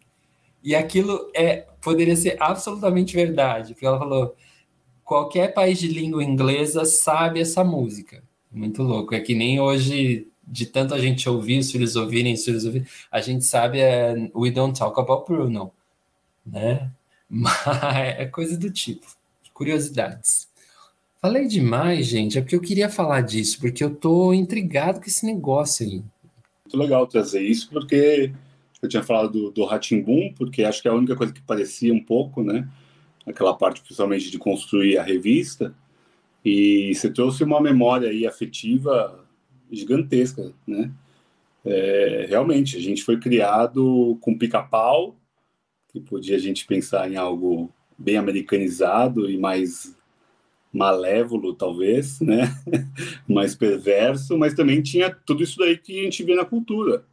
[0.62, 4.36] e aquilo é poderia ser absolutamente verdade, porque ela falou
[5.10, 8.22] qualquer país de língua inglesa sabe essa música.
[8.48, 9.12] Muito louco.
[9.12, 13.20] É que nem hoje, de tanta gente ouvir, os filhos ouvirem, os filhos ouvirem, a
[13.20, 15.72] gente sabe é We Don't Talk About Bruno,
[16.46, 16.92] né?
[17.28, 17.56] Mas
[18.18, 19.04] é coisa do tipo.
[19.52, 20.48] Curiosidades.
[21.20, 25.26] Falei demais, gente, é porque eu queria falar disso, porque eu tô intrigado com esse
[25.26, 26.04] negócio aí.
[26.64, 28.32] Muito legal trazer isso, porque
[28.80, 31.92] eu tinha falado do, do Ratimbum, porque acho que é a única coisa que parecia
[31.92, 32.68] um pouco, né?
[33.30, 35.74] Aquela parte principalmente de construir a revista,
[36.44, 39.24] e você trouxe uma memória aí afetiva
[39.70, 40.90] gigantesca, né?
[41.64, 45.16] É, realmente, a gente foi criado com pica-pau,
[45.88, 49.94] que podia a gente pensar em algo bem americanizado e mais
[50.72, 52.44] malévolo, talvez, né?
[53.28, 57.04] mais perverso, mas também tinha tudo isso daí que a gente vê na cultura.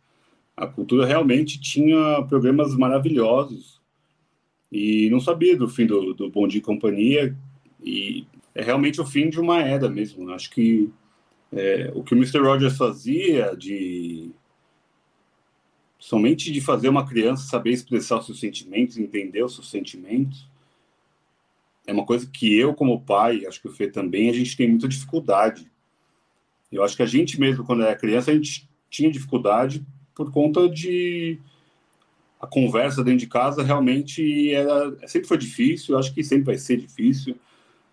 [0.55, 3.76] A cultura realmente tinha programas maravilhosos,
[4.71, 7.35] e não sabia do fim do, do Bom Dia e Companhia,
[7.83, 10.29] e é realmente o fim de uma era mesmo.
[10.31, 10.89] Acho que
[11.51, 12.39] é, o que o Mr.
[12.39, 14.31] Rogers fazia de
[15.99, 20.47] somente de fazer uma criança saber expressar os seus sentimentos, entender os seus sentimentos,
[21.87, 24.67] é uma coisa que eu, como pai, acho que o Fê também, a gente tem
[24.67, 25.71] muita dificuldade.
[26.69, 30.67] Eu acho que a gente mesmo, quando era criança, a gente tinha dificuldade por conta
[30.67, 31.39] de
[32.39, 36.77] a conversa dentro de casa realmente era sempre foi difícil acho que sempre vai ser
[36.77, 37.35] difícil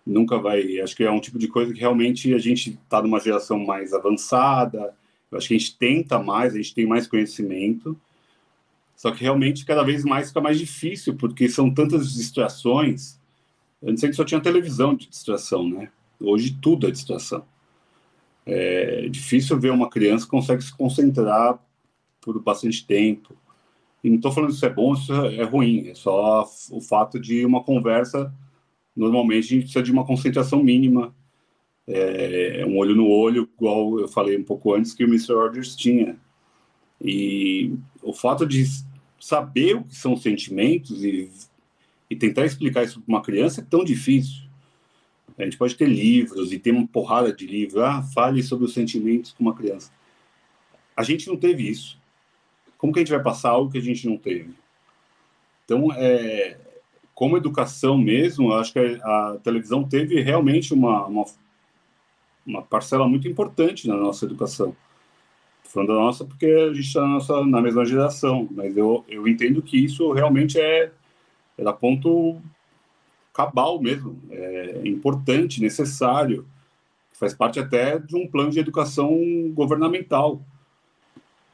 [0.05, 3.19] nunca vai acho que é um tipo de coisa que realmente a gente está numa
[3.19, 4.93] geração mais avançada
[5.31, 7.99] acho que a gente tenta mais a gente tem mais conhecimento
[8.95, 13.19] só que realmente cada vez mais fica mais difícil porque são tantas distrações
[13.83, 15.89] antes a gente só tinha televisão de distração né?
[16.19, 17.45] Hoje tudo é distração.
[18.45, 21.59] É difícil ver uma criança que consegue se concentrar
[22.21, 23.35] por bastante tempo
[24.05, 27.43] e não estou falando se é bom se é ruim, é só o fato de
[27.43, 28.31] uma conversa,
[28.95, 31.11] normalmente a gente precisa de uma concentração mínima,
[31.87, 35.33] é, um olho no olho, igual eu falei um pouco antes que o Mr.
[35.33, 36.17] Rogers tinha.
[37.01, 38.63] E o fato de
[39.19, 41.31] saber o que são sentimentos e,
[42.07, 44.43] e tentar explicar isso para uma criança é tão difícil.
[45.35, 47.81] A gente pode ter livros e ter uma porrada de livros.
[47.81, 49.91] Ah, fale sobre os sentimentos com uma criança.
[50.95, 51.99] A gente não teve isso.
[52.77, 54.53] Como que a gente vai passar algo que a gente não teve?
[55.63, 56.57] Então, é,
[57.13, 61.25] como educação mesmo, acho que a, televisão teve realmente uma, uma,
[62.45, 64.75] uma, parcela muito importante na nossa educação.
[65.63, 69.61] Falando da nossa, porque a gente está na, na mesma geração, mas eu, eu entendo
[69.61, 70.91] que isso realmente é,
[71.57, 72.39] é da ponto
[73.33, 76.45] cabal mesmo, é importante, necessário,
[77.11, 79.11] faz parte até de um plano de educação
[79.53, 80.41] governamental.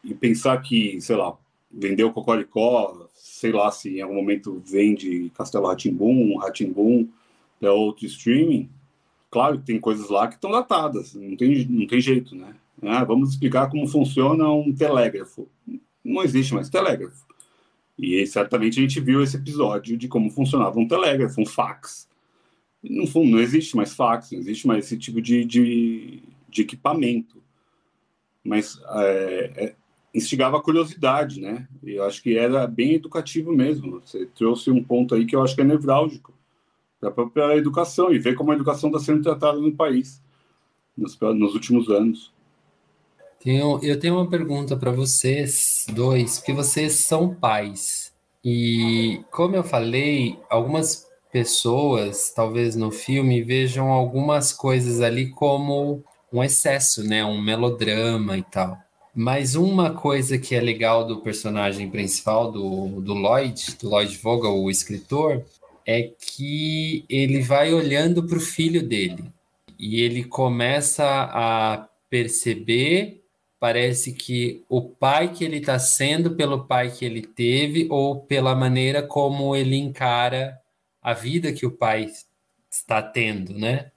[0.04, 1.38] E pensar que, sei lá,
[1.72, 7.08] vender o Cocoricó, sei lá se em algum momento vende Castelo Ratimbum, Ratimbum
[7.60, 8.70] para outro streaming,
[9.30, 12.56] claro que tem coisas lá que estão datadas, não tem, não tem jeito, né?
[12.84, 15.48] Ah, vamos explicar como funciona um telégrafo.
[16.04, 17.26] Não existe mais telégrafo.
[17.98, 22.10] E certamente a gente viu esse episódio de como funcionava um telégrafo, um fax.
[22.84, 27.42] No fundo, não existe mais fax, não existe mais esse tipo de, de, de equipamento.
[28.44, 29.76] Mas é, é,
[30.13, 31.67] instigava a curiosidade, né?
[31.84, 34.02] E eu acho que era bem educativo mesmo.
[34.02, 36.34] Você trouxe um ponto aí que eu acho que é nevrálgico
[37.02, 40.21] da própria educação e ver como a educação está sendo tratada no país
[40.95, 42.32] nos, nos últimos anos.
[43.39, 48.13] Tenho, eu tenho uma pergunta para vocês dois, porque vocês são pais.
[48.45, 56.43] E, como eu falei, algumas pessoas, talvez no filme, vejam algumas coisas ali como um
[56.43, 57.26] excesso, né?
[57.26, 58.78] Um melodrama e tal.
[59.13, 64.56] Mas uma coisa que é legal do personagem principal, do, do Lloyd, do Lloyd Vogel,
[64.56, 65.43] o escritor,
[65.86, 69.26] é que ele vai olhando para o filho dele.
[69.78, 73.21] E ele começa a perceber
[73.62, 78.56] parece que o pai que ele está sendo pelo pai que ele teve ou pela
[78.56, 80.60] maneira como ele encara
[81.00, 82.12] a vida que o pai
[82.71, 83.91] está tendo, né?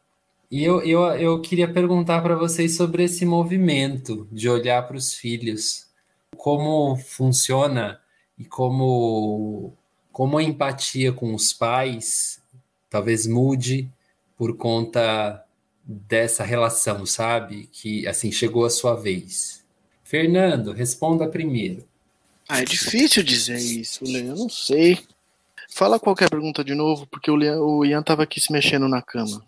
[0.54, 5.12] E eu, eu, eu queria perguntar para vocês sobre esse movimento de olhar para os
[5.12, 5.88] filhos,
[6.36, 8.00] como funciona
[8.38, 9.76] e como,
[10.12, 12.40] como a empatia com os pais
[12.88, 13.90] talvez mude
[14.38, 15.44] por conta
[15.84, 17.68] dessa relação, sabe?
[17.72, 19.64] Que assim chegou a sua vez.
[20.04, 21.84] Fernando, responda primeiro.
[22.48, 24.34] Ah, é difícil dizer isso, Leandro.
[24.34, 25.00] Eu não sei.
[25.68, 29.02] Fala qualquer pergunta de novo, porque o, Leandro, o Ian tava aqui se mexendo na
[29.02, 29.44] cama.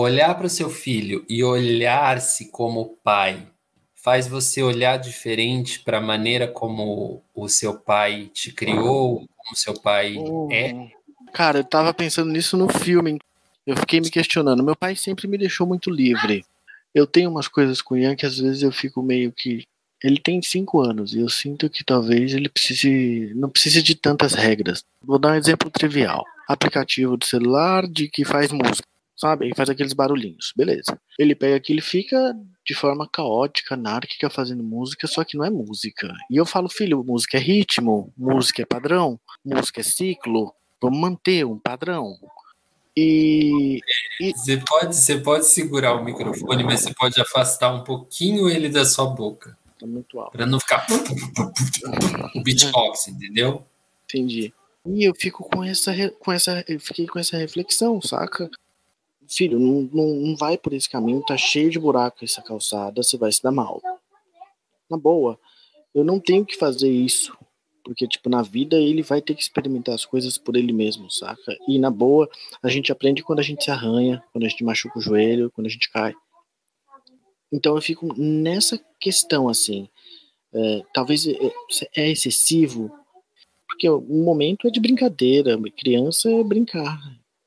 [0.00, 3.48] Olhar para o seu filho e olhar-se como pai
[3.96, 9.56] faz você olhar diferente para a maneira como o seu pai te criou, como o
[9.56, 10.48] seu pai oh.
[10.52, 10.92] é?
[11.32, 13.18] Cara, eu tava pensando nisso no filme.
[13.66, 14.62] Eu fiquei me questionando.
[14.62, 16.44] Meu pai sempre me deixou muito livre.
[16.94, 19.64] Eu tenho umas coisas com o Ian que às vezes eu fico meio que.
[20.00, 23.32] Ele tem cinco anos e eu sinto que talvez ele precise.
[23.34, 24.84] não precise de tantas regras.
[25.02, 26.24] Vou dar um exemplo trivial.
[26.46, 28.87] Aplicativo do celular de que faz música.
[29.18, 29.48] Sabe?
[29.48, 30.52] E faz aqueles barulhinhos.
[30.56, 30.98] Beleza.
[31.18, 35.50] Ele pega aquilo e fica de forma caótica, anárquica, fazendo música, só que não é
[35.50, 36.14] música.
[36.30, 40.54] E eu falo, filho, música é ritmo, música é padrão, música é ciclo.
[40.80, 42.16] Vamos manter um padrão.
[42.96, 43.80] E,
[44.20, 48.68] e, Você, pode, você pode segurar o microfone, mas você pode afastar um pouquinho ele
[48.68, 49.56] da sua boca.
[49.78, 50.32] Tá muito alto.
[50.32, 50.86] Para não ficar
[52.42, 53.64] beatbox, entendeu?
[54.04, 54.52] Entendi.
[54.86, 58.50] E eu fico com essa, com essa, eu fiquei com essa reflexão, saca?
[59.28, 63.16] Filho, não, não, não vai por esse caminho, tá cheio de buraco essa calçada, você
[63.16, 63.80] vai se dar mal.
[64.90, 65.38] Na boa,
[65.94, 67.36] eu não tenho que fazer isso
[67.88, 71.56] porque, tipo, na vida ele vai ter que experimentar as coisas por ele mesmo, saca?
[71.66, 72.28] E na boa,
[72.62, 75.68] a gente aprende quando a gente se arranha, quando a gente machuca o joelho, quando
[75.68, 76.14] a gente cai.
[77.50, 79.88] Então eu fico nessa questão, assim.
[80.52, 81.50] É, talvez é,
[81.96, 82.90] é excessivo,
[83.66, 87.00] porque o momento é de brincadeira, criança é brincar,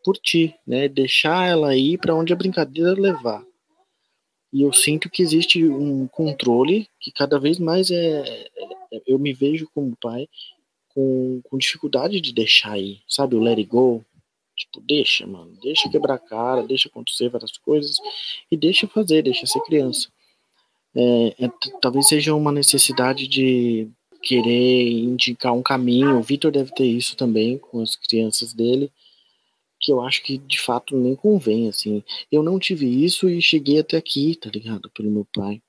[0.03, 0.87] curtir, né?
[0.87, 3.43] Deixar ela ir para onde a brincadeira levar.
[4.53, 8.49] E eu sinto que existe um controle que cada vez mais é,
[9.07, 10.27] eu me vejo como pai
[10.89, 13.35] com, com dificuldade de deixar aí, sabe?
[13.35, 14.03] O let it go.
[14.55, 15.57] Tipo, deixa, mano.
[15.61, 17.95] Deixa quebrar a cara, deixa acontecer várias coisas
[18.51, 20.09] e deixa fazer, deixa ser criança.
[20.93, 21.51] É, é,
[21.81, 23.89] talvez seja uma necessidade de
[24.21, 26.17] querer indicar um caminho.
[26.17, 28.91] O Vitor deve ter isso também com as crianças dele,
[29.81, 32.03] que eu acho que de fato nem convém, assim.
[32.31, 34.89] Eu não tive isso e cheguei até aqui, tá ligado?
[34.91, 35.61] Pelo meu pai.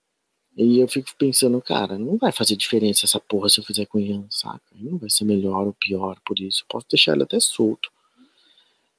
[0.56, 3.96] E eu fico pensando, cara, não vai fazer diferença essa porra se eu fizer com
[3.96, 4.62] o Ian, saca?
[4.74, 6.64] Não vai ser melhor ou pior por isso.
[6.68, 7.90] Posso deixar ele até solto.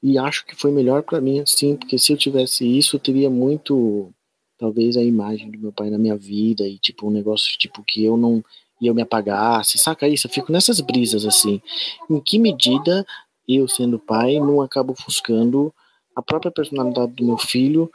[0.02, 3.30] E acho que foi melhor para mim assim, porque se eu tivesse isso, eu teria
[3.30, 4.12] muito,
[4.58, 8.04] talvez, a imagem do meu pai na minha vida e, tipo, um negócio, tipo, que
[8.04, 8.44] eu não
[8.82, 10.28] ia me apagasse, saca isso?
[10.28, 11.62] Eu fico nessas brisas assim.
[12.10, 13.06] Em que medida
[13.48, 15.74] eu, sendo pai, não acabo ofuscando
[16.16, 17.92] a própria personalidade do meu filho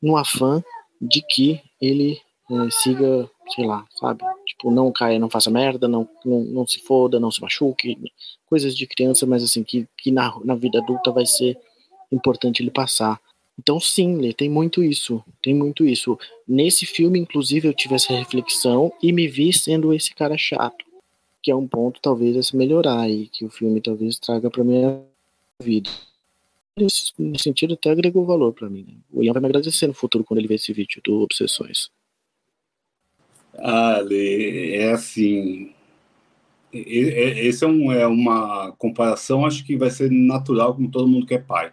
[0.00, 0.62] no afã
[1.00, 4.22] de que ele é, siga, sei lá, sabe?
[4.46, 7.98] Tipo, não caia, não faça merda, não, não, não se foda, não se machuque,
[8.46, 11.58] coisas de criança, mas assim, que, que na, na vida adulta vai ser
[12.10, 13.20] importante ele passar.
[13.58, 16.18] Então, sim, Lê, tem muito isso, tem muito isso.
[16.46, 20.84] Nesse filme, inclusive, eu tive essa reflexão e me vi sendo esse cara chato,
[21.42, 24.62] que é um ponto talvez a se melhorar e que o filme talvez traga para
[24.62, 25.02] minha
[25.60, 25.90] vida.
[26.78, 28.84] Nesse, nesse sentido, até agregou valor para mim.
[28.86, 28.94] Né?
[29.12, 31.90] O Ian vai me agradecer no futuro quando ele ver esse vídeo do Obsessões.
[33.54, 35.72] Ah, Lê, é assim.
[36.72, 41.34] Esse é, um, é uma comparação, acho que vai ser natural com todo mundo que
[41.34, 41.72] é pai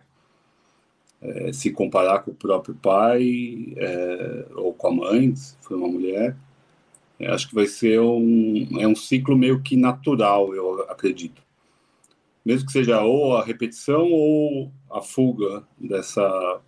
[1.21, 5.87] é, se comparar com o próprio pai é, ou com a mãe, se for uma
[5.87, 6.35] mulher.
[7.19, 11.41] É, acho que vai ser um, é um ciclo meio que natural, eu acredito.
[12.45, 16.61] Mesmo que seja ou a repetição ou a fuga dessa,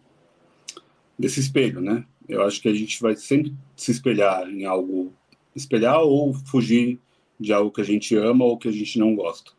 [1.18, 2.06] desse espelho, né?
[2.28, 5.14] Eu acho que a gente vai sempre se espelhar em algo,
[5.56, 7.00] espelhar ou fugir
[7.40, 9.52] de algo que a gente ama ou que a gente não gosta.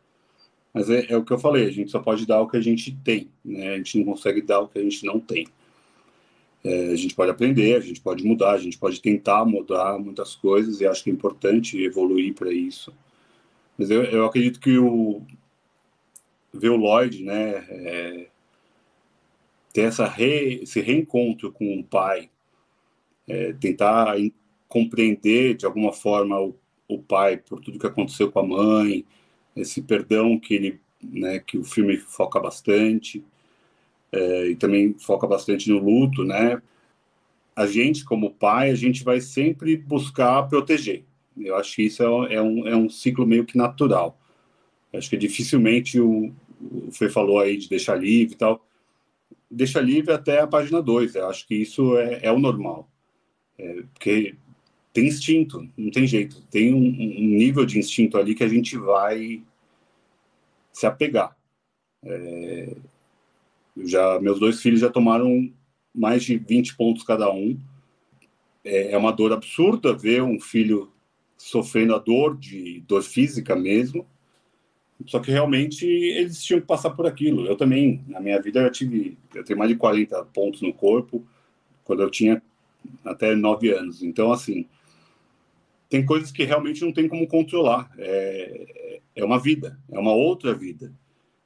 [0.73, 2.61] Mas é, é, o que eu falei, a gente só pode dar o que a
[2.61, 3.73] gente tem, né?
[3.73, 5.47] A gente não consegue dar o que a gente não tem.
[6.63, 10.33] É, a gente pode aprender, a gente pode mudar, a gente pode tentar mudar muitas
[10.35, 12.93] coisas e acho que é importante evoluir para isso.
[13.77, 15.21] Mas eu, eu, acredito que o
[16.53, 18.27] ver o Lloyd, né, é,
[19.73, 22.29] ter essa re, esse reencontro com o pai,
[23.27, 24.15] é, tentar
[24.67, 26.55] compreender de alguma forma o,
[26.87, 29.05] o pai por tudo que aconteceu com a mãe,
[29.55, 33.23] esse perdão que ele, né, que o filme foca bastante
[34.13, 36.61] é, e também foca bastante no luto, né?
[37.55, 41.03] A gente como pai, a gente vai sempre buscar proteger.
[41.35, 44.19] Eu acho que isso é, é um, é um ciclo meio que natural.
[44.91, 48.63] Eu acho que dificilmente o, o Fê falou aí de deixar livre e tal.
[49.49, 51.15] Deixa livre até a página 2.
[51.15, 52.87] Eu acho que isso é, é o normal.
[53.57, 54.35] É, porque
[54.91, 56.41] tem instinto, não tem jeito.
[56.51, 59.43] Tem um, um, nível de instinto ali que a gente vai
[60.71, 61.35] se apegar.
[62.03, 62.75] É,
[63.77, 65.51] já meus dois filhos já tomaram
[65.93, 67.59] mais de 20 pontos cada um.
[68.63, 70.91] É, é uma dor absurda ver um filho
[71.37, 74.07] sofrendo a dor de dor física mesmo.
[75.05, 77.45] Só que realmente eles tinham que passar por aquilo.
[77.45, 81.25] Eu também, na minha vida, eu tive, eu tenho mais de 40 pontos no corpo
[81.83, 82.41] quando eu tinha
[83.03, 84.01] até 9 anos.
[84.01, 84.65] Então, assim,
[85.89, 87.91] tem coisas que realmente não tem como controlar.
[87.97, 90.93] É, é uma vida, é uma outra vida.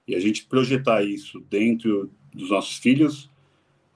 [0.07, 3.29] E a gente projetar isso dentro dos nossos filhos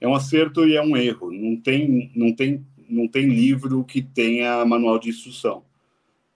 [0.00, 1.30] é um acerto e é um erro.
[1.30, 5.64] Não tem, não tem, não tem livro que tenha manual de instrução.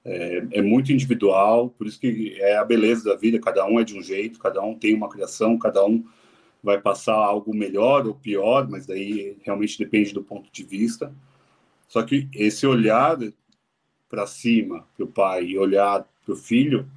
[0.04, 3.40] É, é muito individual, por isso que é a beleza da vida.
[3.40, 6.04] Cada um é de um jeito, cada um tem uma criação, cada um
[6.62, 11.12] vai passar algo melhor ou pior, mas daí realmente depende do ponto de vista.
[11.88, 13.18] Só que esse olhar
[14.08, 16.88] para cima para o pai e olhar para o filho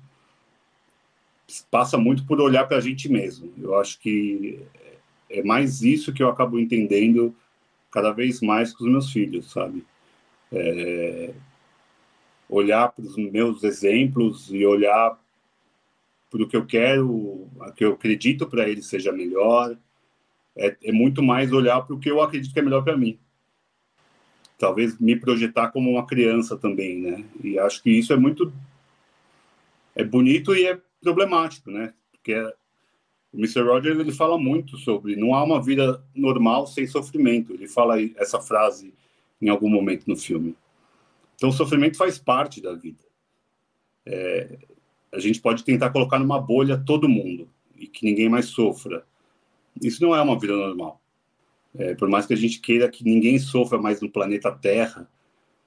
[1.72, 3.51] passa muito por olhar para a gente mesmo.
[3.57, 4.60] Eu acho que
[5.30, 7.36] é mais isso que eu acabo entendendo
[7.92, 9.86] cada vez mais com os meus filhos, sabe?
[10.52, 11.34] É...
[12.50, 15.20] olhar para os meus exemplos e olhar
[16.30, 19.78] para o que eu quero, o que eu acredito para eles seja melhor.
[20.56, 23.18] É, é muito mais olhar para o que eu acredito que é melhor para mim
[24.60, 27.26] talvez me projetar como uma criança também, né?
[27.42, 28.54] E acho que isso é muito
[29.96, 31.94] é bonito e é problemático, né?
[32.12, 32.36] Porque
[33.32, 33.62] o Mr.
[33.62, 37.54] Rogers ele fala muito sobre não há uma vida normal sem sofrimento.
[37.54, 38.94] Ele fala essa frase
[39.42, 40.56] em algum momento no filme.
[41.36, 43.00] Então, o sofrimento faz parte da vida.
[44.06, 44.58] É,
[45.14, 49.06] a gente pode tentar colocar numa bolha todo mundo e que ninguém mais sofra.
[49.82, 51.02] Isso não é uma vida normal.
[51.76, 55.10] É, por mais que a gente queira que ninguém sofra mais no planeta Terra,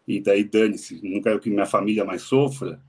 [0.07, 2.83] e daí dane-se, não quero que minha família mais sofra,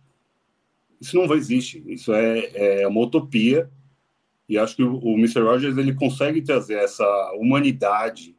[1.00, 1.84] isso não existe.
[1.86, 3.70] Isso é, é uma utopia.
[4.48, 5.42] E acho que o, o Mr.
[5.42, 8.36] Rogers ele consegue trazer essa humanidade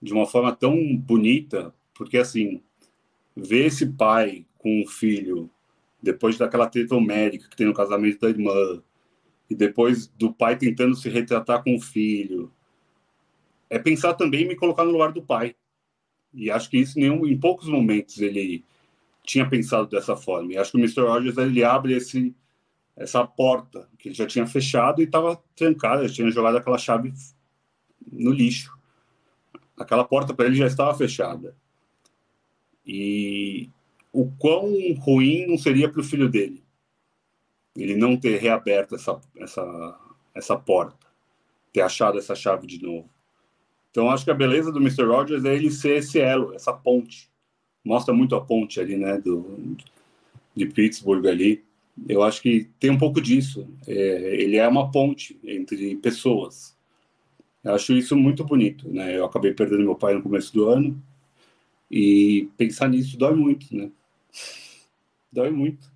[0.00, 2.62] de uma forma tão bonita, porque assim,
[3.34, 5.50] ver esse pai com um filho,
[6.02, 8.82] depois daquela treta homérica que tem no casamento da irmã,
[9.48, 12.52] e depois do pai tentando se retratar com o filho,
[13.70, 15.54] é pensar também em me colocar no lugar do pai.
[16.32, 18.64] E acho que isso nenhum, em poucos momentos ele
[19.22, 20.52] tinha pensado dessa forma.
[20.52, 21.02] E acho que o Mr.
[21.02, 22.34] Rogers ele abre esse
[22.96, 27.12] essa porta que ele já tinha fechado e estava trancada, já tinha jogado aquela chave
[28.10, 28.72] no lixo.
[29.76, 31.56] Aquela porta para ele já estava fechada.
[32.86, 33.68] E
[34.12, 36.64] o quão ruim não seria para o filho dele
[37.76, 40.00] ele não ter reaberto essa, essa,
[40.34, 41.04] essa porta
[41.72, 43.10] ter achado essa chave de novo.
[43.90, 45.04] Então, acho que a beleza do Mr.
[45.04, 47.28] Rogers é ele ser esse elo, essa ponte.
[47.84, 49.76] Mostra muito a ponte ali, né, do,
[50.54, 51.64] de Pittsburgh ali.
[52.08, 53.68] Eu acho que tem um pouco disso.
[53.86, 56.76] É, ele é uma ponte entre pessoas.
[57.62, 59.16] Eu acho isso muito bonito, né?
[59.16, 61.02] Eu acabei perdendo meu pai no começo do ano
[61.90, 63.90] e pensar nisso dói muito, né?
[65.32, 65.90] Dói muito.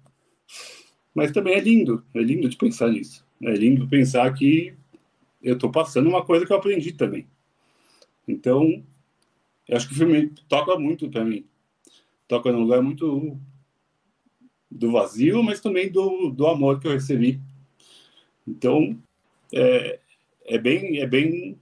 [1.15, 3.27] Mas também é lindo, é lindo de pensar nisso.
[3.43, 4.75] É lindo pensar que
[5.43, 7.27] eu estou passando uma coisa que eu aprendi também.
[8.27, 8.83] Então,
[9.67, 11.45] eu acho que o filme toca muito para mim.
[12.27, 13.39] Toca num lugar muito
[14.71, 17.41] do vazio, mas também do, do amor que eu recebi.
[18.47, 18.99] Então,
[19.53, 19.99] é,
[20.47, 21.59] é bem é bem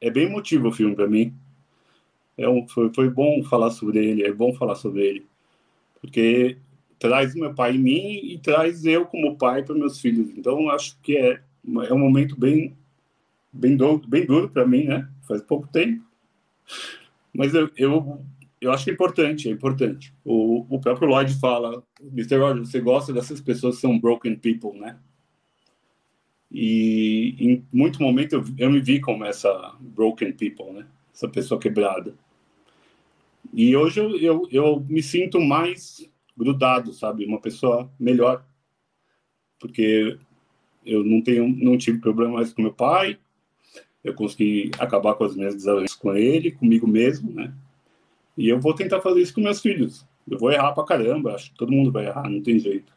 [0.00, 1.34] é bem emotivo o filme para mim.
[2.36, 5.26] É um, foi, foi bom falar sobre ele, é bom falar sobre ele,
[6.00, 6.58] porque
[6.98, 10.30] traz meu pai em mim e traz eu como pai para meus filhos.
[10.36, 11.42] Então, acho que é
[11.88, 12.76] é um momento bem
[13.52, 15.08] bem duro, bem duro para mim, né?
[15.26, 16.04] Faz pouco tempo.
[17.32, 18.20] Mas eu, eu,
[18.60, 20.14] eu acho que é importante, é importante.
[20.24, 22.36] O, o próprio Lloyd fala, Mr.
[22.38, 24.98] Rogers, você gosta dessas pessoas que são broken people, né?
[26.50, 30.86] E em muito momento eu, eu me vi como essa broken people, né?
[31.12, 32.14] Essa pessoa quebrada.
[33.52, 37.24] E hoje eu, eu, eu me sinto mais grudado, sabe?
[37.24, 38.44] Uma pessoa melhor.
[39.58, 40.18] Porque
[40.86, 43.18] eu não tenho não tive problemas com meu pai
[44.04, 47.52] eu consegui acabar com as minhas desavenças com ele comigo mesmo né
[48.36, 51.50] e eu vou tentar fazer isso com meus filhos eu vou errar pra caramba acho
[51.50, 52.92] que todo mundo vai errar não tem jeito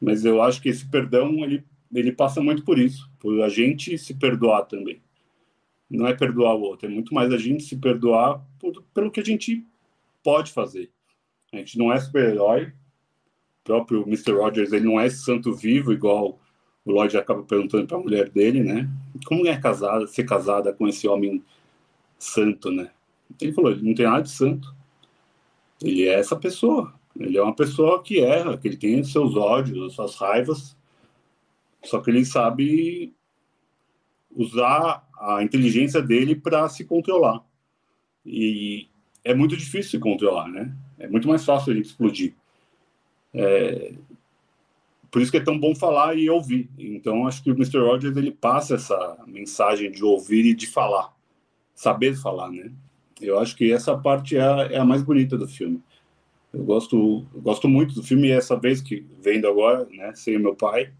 [0.00, 3.96] mas eu acho que esse perdão ele ele passa muito por isso por a gente
[3.98, 5.00] se perdoar também
[5.88, 9.20] não é perdoar o outro é muito mais a gente se perdoar por, pelo que
[9.20, 9.64] a gente
[10.22, 10.90] pode fazer
[11.52, 14.32] a gente não é super-herói o próprio Mr.
[14.32, 16.38] Rogers ele não é santo vivo igual
[16.86, 18.88] o Lloyd acaba perguntando para a mulher dele, né?
[19.26, 21.42] Como é casada, ser casada com esse homem
[22.16, 22.92] santo, né?
[23.40, 24.74] Ele falou, ele não tem nada de santo.
[25.82, 26.94] Ele é essa pessoa.
[27.18, 30.76] Ele é uma pessoa que erra, que ele tem os seus ódios, as suas raivas,
[31.82, 33.14] só que ele sabe
[34.34, 37.42] usar a inteligência dele para se controlar.
[38.24, 38.88] E
[39.24, 40.76] é muito difícil se controlar, né?
[40.98, 42.34] É muito mais fácil a gente explodir.
[43.32, 43.94] É,
[45.10, 46.68] por isso que é tão bom falar e ouvir.
[46.78, 47.78] Então, acho que o Mr.
[47.78, 51.14] Rogers ele passa essa mensagem de ouvir e de falar,
[51.74, 52.70] saber falar, né?
[53.20, 55.82] Eu acho que essa parte é a, é a mais bonita do filme.
[56.52, 60.36] Eu gosto, eu gosto muito do filme e essa vez que vendo agora, né, sem
[60.36, 60.92] o meu pai,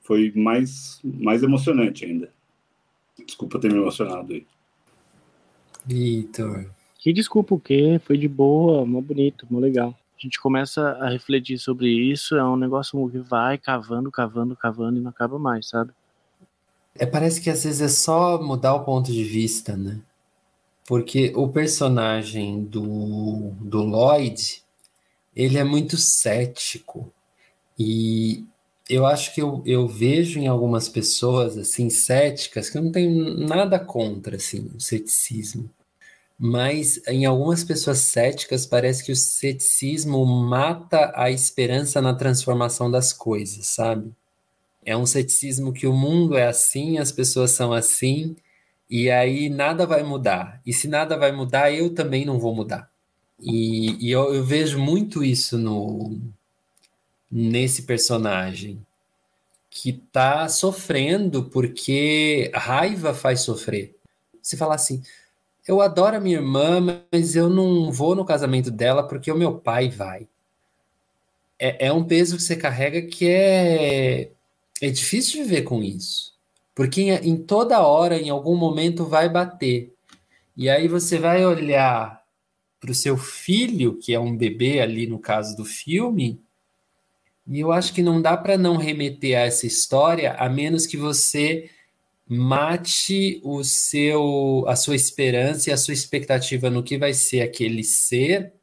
[0.00, 2.30] foi mais mais emocionante ainda.
[3.26, 4.46] Desculpa ter me emocionado aí.
[5.84, 6.70] Vitor.
[6.98, 8.00] Que desculpa o quê?
[8.04, 12.44] Foi de boa, mó bonito, mó legal a gente começa a refletir sobre isso, é
[12.44, 15.92] um negócio que vai cavando, cavando, cavando e não acaba mais, sabe?
[16.94, 20.00] É, parece que às vezes é só mudar o ponto de vista, né?
[20.86, 24.62] Porque o personagem do, do Lloyd,
[25.34, 27.12] ele é muito cético.
[27.78, 28.44] E
[28.88, 33.38] eu acho que eu, eu vejo em algumas pessoas, assim, céticas, que eu não tenho
[33.46, 35.70] nada contra, assim, o ceticismo
[36.44, 43.12] mas em algumas pessoas céticas parece que o ceticismo mata a esperança na transformação das
[43.12, 44.12] coisas, sabe?
[44.84, 48.34] É um ceticismo que o mundo é assim, as pessoas são assim,
[48.92, 50.60] e aí nada vai mudar.
[50.66, 52.90] E se nada vai mudar, eu também não vou mudar.
[53.40, 56.20] E, e eu, eu vejo muito isso no
[57.30, 58.84] nesse personagem
[59.70, 63.96] que tá sofrendo porque raiva faz sofrer.
[64.42, 65.02] Se falar assim,
[65.66, 69.58] eu adoro a minha irmã, mas eu não vou no casamento dela porque o meu
[69.58, 70.28] pai vai.
[71.58, 74.32] É, é um peso que você carrega que é,
[74.82, 76.31] é difícil viver com isso.
[76.74, 79.94] Porque em, toda hora, em algum momento, vai bater.
[80.56, 82.22] E aí você vai olhar
[82.80, 86.40] para o seu filho, que é um bebê ali no caso do filme,
[87.46, 90.96] e eu acho que não dá para não remeter a essa história, a menos que
[90.96, 91.70] você
[92.26, 97.82] mate o seu a sua esperança e a sua expectativa no que vai ser aquele
[97.82, 98.54] ser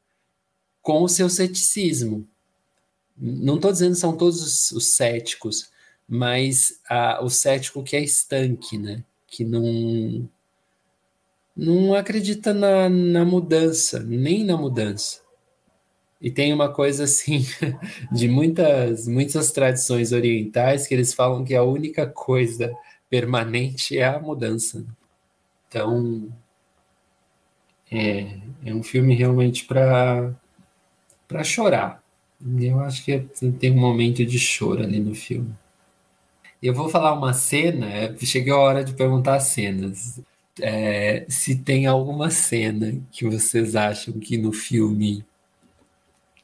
[0.81, 2.27] com o seu ceticismo.
[3.17, 5.69] Não estou dizendo que são todos os, os céticos,
[6.09, 9.03] mas a, o cético que é estanque, né?
[9.27, 10.27] Que não
[11.55, 15.21] não acredita na, na mudança, nem na mudança.
[16.21, 17.45] E tem uma coisa assim,
[18.11, 22.73] de muitas, muitas tradições orientais, que eles falam que a única coisa
[23.09, 24.85] permanente é a mudança.
[25.67, 26.29] Então,
[27.91, 30.33] é, é um filme realmente para
[31.27, 32.03] para chorar.
[32.59, 33.19] Eu acho que
[33.59, 35.53] tem um momento de choro ali no filme.
[36.61, 40.21] Eu vou falar uma cena, é, cheguei a hora de perguntar cenas.
[40.61, 45.25] É, se tem alguma cena que vocês acham que no filme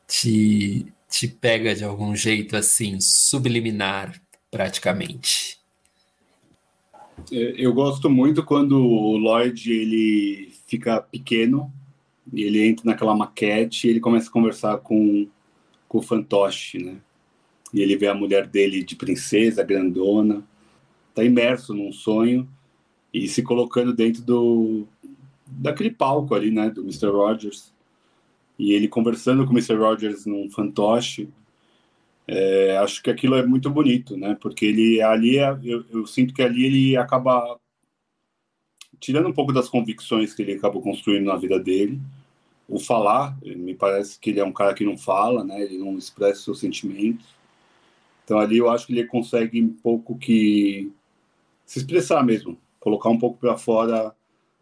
[0.07, 5.59] te, te pega de algum jeito assim, subliminar, praticamente.
[7.31, 11.73] Eu gosto muito quando o Lloyd ele fica pequeno
[12.33, 15.27] ele entra naquela maquete e ele começa a conversar com,
[15.87, 16.97] com o fantoche, né?
[17.75, 20.41] E ele vê a mulher dele de princesa, grandona,
[21.13, 22.47] tá imerso num sonho
[23.13, 24.87] e se colocando dentro do
[25.45, 27.07] daquele palco ali, né, do Mr.
[27.07, 27.73] Rogers.
[28.57, 29.75] E ele conversando com o Mr.
[29.75, 31.27] Rogers num fantoche.
[32.25, 34.37] É, acho que aquilo é muito bonito, né?
[34.39, 37.59] Porque ele ali, é, eu, eu sinto que ali ele acaba
[39.01, 41.99] tirando um pouco das convicções que ele acabou construindo na vida dele,
[42.69, 45.61] o falar, me parece que ele é um cara que não fala, né?
[45.61, 47.35] Ele não expressa seus sentimentos.
[48.25, 50.91] Então ali eu acho que ele consegue um pouco que
[51.65, 54.13] se expressar mesmo, colocar um pouco para fora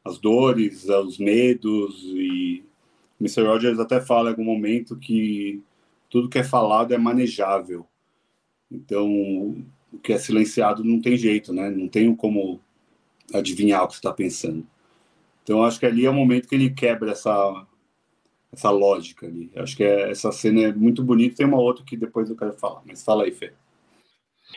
[0.04, 2.64] as dores, os medos e
[3.20, 3.44] Mr.
[3.44, 5.64] Rogers até fala em algum momento que
[6.10, 7.88] tudo que é falado é manejável.
[8.70, 9.08] Então,
[9.92, 11.70] o que é silenciado não tem jeito, né?
[11.70, 12.60] Não tem como
[13.34, 14.68] adivinhar o que está pensando.
[15.42, 17.66] Então, acho que ali é o momento que ele quebra essa
[18.54, 19.52] essa lógica ali.
[19.56, 21.38] Acho que é, essa cena é muito bonita.
[21.38, 23.52] Tem uma outra que depois eu quero falar, mas fala aí, Fê.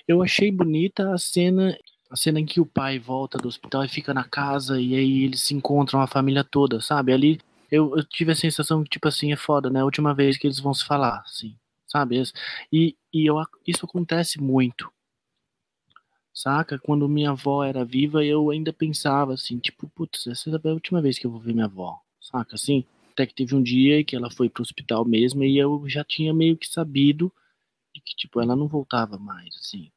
[0.07, 1.77] Eu achei bonita a cena,
[2.11, 5.25] a cena em que o pai volta do hospital e fica na casa e aí
[5.25, 7.13] eles se encontram a família toda, sabe?
[7.13, 7.41] Ali
[7.71, 9.81] eu, eu tive a sensação que tipo assim é foda, né?
[9.81, 11.57] A última vez que eles vão se falar, assim,
[11.89, 12.23] sabe?
[12.71, 13.37] E, e eu,
[13.67, 14.93] isso acontece muito
[16.37, 16.79] saca?
[16.79, 21.01] Quando minha avó era viva, eu ainda pensava assim, tipo, putz, essa é a última
[21.01, 22.57] vez que eu vou ver minha avó, saca?
[22.57, 22.85] Assim,
[23.17, 26.35] até que teve um dia que ela foi pro hospital mesmo e eu já tinha
[26.35, 27.33] meio que sabido
[28.05, 29.91] que, tipo, ela não voltava mais, assim.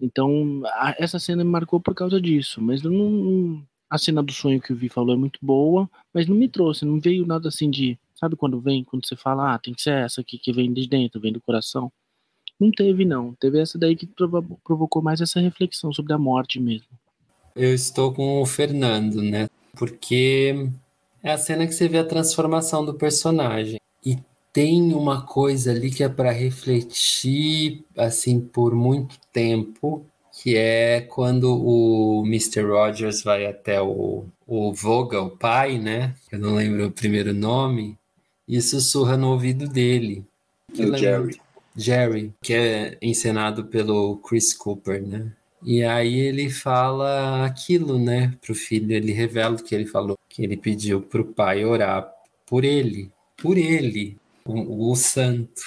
[0.00, 4.32] Então, a, essa cena me marcou por causa disso, mas eu não, a cena do
[4.32, 7.48] sonho que o Vi falou é muito boa, mas não me trouxe, não veio nada
[7.48, 10.52] assim de, sabe quando vem, quando você fala, ah, tem que ser essa aqui que
[10.52, 11.90] vem de dentro, vem do coração.
[12.60, 13.34] Não teve, não.
[13.34, 16.88] Teve essa daí que provocou mais essa reflexão sobre a morte mesmo.
[17.54, 19.46] Eu estou com o Fernando, né?
[19.76, 20.70] Porque
[21.26, 23.80] é a cena que você vê a transformação do personagem.
[24.04, 24.16] E
[24.52, 31.52] tem uma coisa ali que é para refletir, assim, por muito tempo, que é quando
[31.52, 32.62] o Mr.
[32.62, 36.14] Rogers vai até o, o Voga, o pai, né?
[36.30, 37.98] Eu não lembro o primeiro nome,
[38.46, 40.24] e sussurra no ouvido dele.
[40.78, 41.40] O Jerry.
[41.76, 45.32] Jerry, que é encenado pelo Chris Cooper, né?
[45.60, 50.44] E aí ele fala aquilo, né, pro filho, ele revela o que ele falou, que
[50.44, 52.12] ele pediu pro pai orar
[52.44, 55.62] por ele, por ele, o, o santo,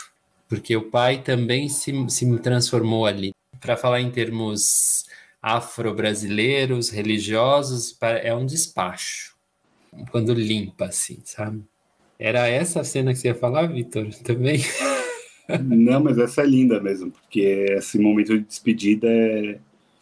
[0.48, 3.34] porque o pai também se, se transformou ali.
[3.60, 5.08] Para falar em termos
[5.42, 9.36] afro-brasileiros, religiosos, é um despacho,
[10.12, 11.64] quando limpa, assim, sabe?
[12.20, 14.62] Era essa a cena que você ia falar, Vitor, também?
[15.64, 19.60] Não, mas essa é linda mesmo, porque esse momento de despedida é...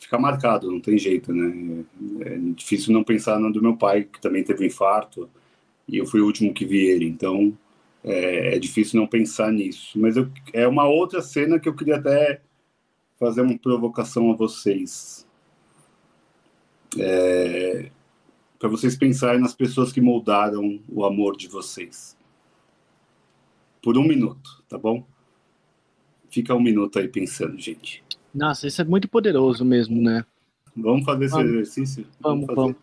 [0.08, 1.84] fica marcado, não tem jeito, né?
[2.22, 5.30] É difícil não pensar no do meu pai, que também teve um infarto,
[5.86, 7.56] e eu fui o último que vi ele, então
[8.06, 10.00] é, é difícil não pensar nisso.
[10.00, 12.42] Mas eu, é uma outra cena que eu queria até
[13.20, 15.28] fazer uma provocação a vocês.
[16.98, 17.92] É,
[18.58, 22.16] para vocês pensarem nas pessoas que moldaram o amor de vocês.
[23.82, 25.06] Por um minuto, tá bom?
[26.30, 28.04] Fica um minuto aí pensando, gente.
[28.38, 30.24] Nossa, isso é muito poderoso mesmo, né?
[30.76, 31.52] Vamos fazer esse vamos.
[31.52, 32.06] exercício?
[32.20, 32.76] Vamos, vamos.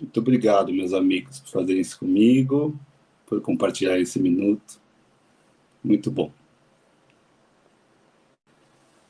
[0.00, 2.78] Muito obrigado, meus amigos, por fazerem isso comigo,
[3.26, 4.80] por compartilhar esse minuto.
[5.82, 6.32] Muito bom.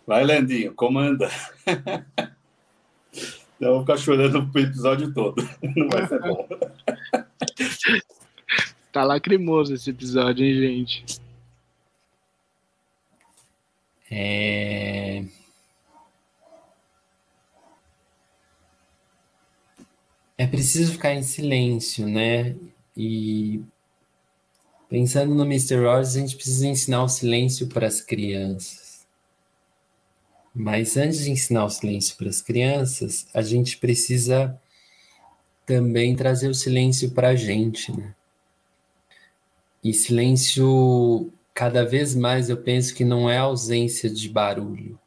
[0.07, 1.28] Vai, Landinho, comanda.
[3.61, 5.43] Eu vou ficar chorando o episódio todo.
[5.76, 6.49] Não vai ser bom.
[8.91, 11.20] Tá lacrimoso esse episódio, hein, gente?
[14.11, 15.24] É...
[20.39, 22.57] é preciso ficar em silêncio, né?
[22.97, 23.61] E
[24.89, 25.76] pensando no Mr.
[25.76, 29.05] Rogers, a gente precisa ensinar o silêncio para as crianças.
[30.55, 34.59] Mas antes de ensinar o silêncio para as crianças, a gente precisa
[35.66, 38.14] também trazer o silêncio para a gente, né?
[39.82, 44.99] E silêncio, cada vez mais eu penso que não é ausência de barulho.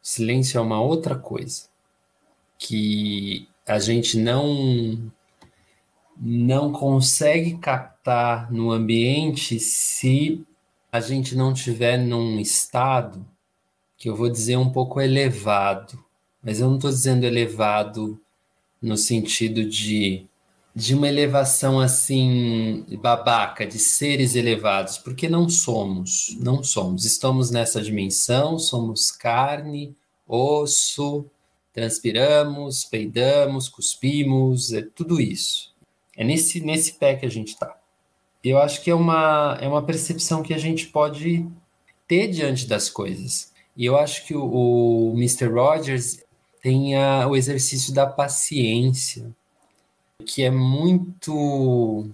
[0.00, 1.68] Silêncio é uma outra coisa.
[2.58, 5.12] Que a gente não
[6.16, 10.44] não consegue captar no ambiente se
[10.90, 13.26] a gente não tiver num estado
[13.96, 15.98] que eu vou dizer um pouco elevado,
[16.42, 18.20] mas eu não estou dizendo elevado
[18.80, 20.26] no sentido de
[20.74, 27.04] de uma elevação assim babaca, de seres elevados, porque não somos, não somos.
[27.04, 29.94] Estamos nessa dimensão, somos carne,
[30.26, 31.26] osso,
[31.72, 35.72] transpiramos, peidamos, cuspimos, é tudo isso.
[36.16, 37.76] É nesse, nesse pé que a gente está.
[38.44, 41.46] Eu acho que é uma, é uma percepção que a gente pode
[42.06, 43.52] ter diante das coisas.
[43.76, 45.46] E eu acho que o, o Mr.
[45.46, 46.18] Rogers
[46.62, 49.30] tem a, o exercício da paciência,
[50.26, 52.10] que é muito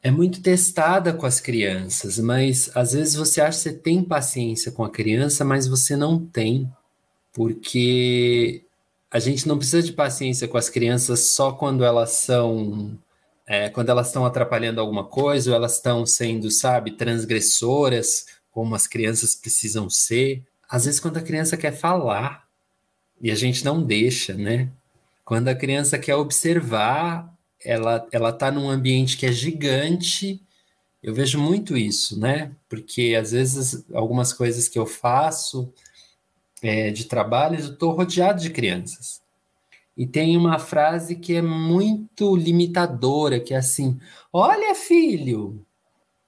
[0.00, 4.70] é muito testada com as crianças, mas às vezes você acha que você tem paciência
[4.70, 6.70] com a criança, mas você não tem,
[7.32, 8.64] porque
[9.10, 12.98] a gente não precisa de paciência com as crianças só quando elas são
[13.46, 18.86] é, quando elas estão atrapalhando alguma coisa ou elas estão sendo, sabe, transgressoras, como as
[18.86, 20.44] crianças precisam ser.
[20.68, 22.46] Às vezes, quando a criança quer falar
[23.20, 24.68] e a gente não deixa, né?
[25.24, 27.34] Quando a criança quer observar,
[27.64, 30.42] ela ela está num ambiente que é gigante.
[31.02, 32.52] Eu vejo muito isso, né?
[32.68, 35.72] Porque às vezes algumas coisas que eu faço
[36.62, 39.20] é, de trabalho, eu estou rodeado de crianças.
[39.96, 43.98] E tem uma frase que é muito limitadora, que é assim:
[44.32, 45.64] olha, filho.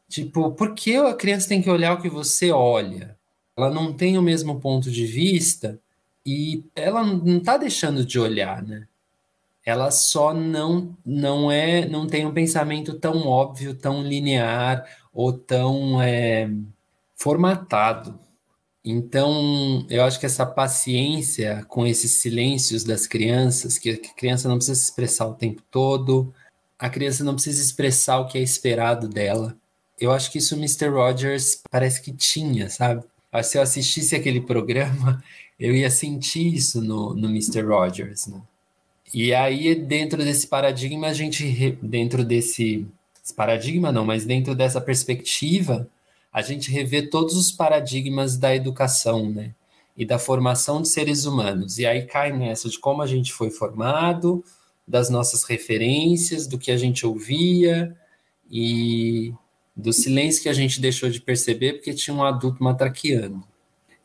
[0.08, 3.16] Tipo, por que a criança tem que olhar o que você olha?
[3.56, 5.78] Ela não tem o mesmo ponto de vista
[6.26, 8.88] e ela não está deixando de olhar, né?
[9.64, 16.02] Ela só não não é não tem um pensamento tão óbvio, tão linear ou tão
[16.02, 16.50] é,
[17.14, 18.18] formatado.
[18.84, 24.56] Então, eu acho que essa paciência com esses silêncios das crianças, que a criança não
[24.56, 26.32] precisa se expressar o tempo todo,
[26.78, 29.54] a criança não precisa expressar o que é esperado dela.
[30.00, 30.88] Eu acho que isso o Mr.
[30.88, 33.04] Rogers parece que tinha, sabe?
[33.44, 35.22] Se eu assistisse aquele programa,
[35.60, 37.60] eu ia sentir isso no, no Mr.
[37.60, 38.40] Rogers, né?
[39.12, 42.86] E aí, dentro desse paradigma, a gente, dentro desse
[43.36, 45.88] paradigma não, mas dentro dessa perspectiva,
[46.32, 49.54] a gente revê todos os paradigmas da educação, né?
[49.96, 51.78] E da formação de seres humanos.
[51.78, 54.42] E aí cai nessa de como a gente foi formado,
[54.86, 57.96] das nossas referências, do que a gente ouvia
[58.50, 59.32] e
[59.76, 63.42] do silêncio que a gente deixou de perceber porque tinha um adulto matraqueando.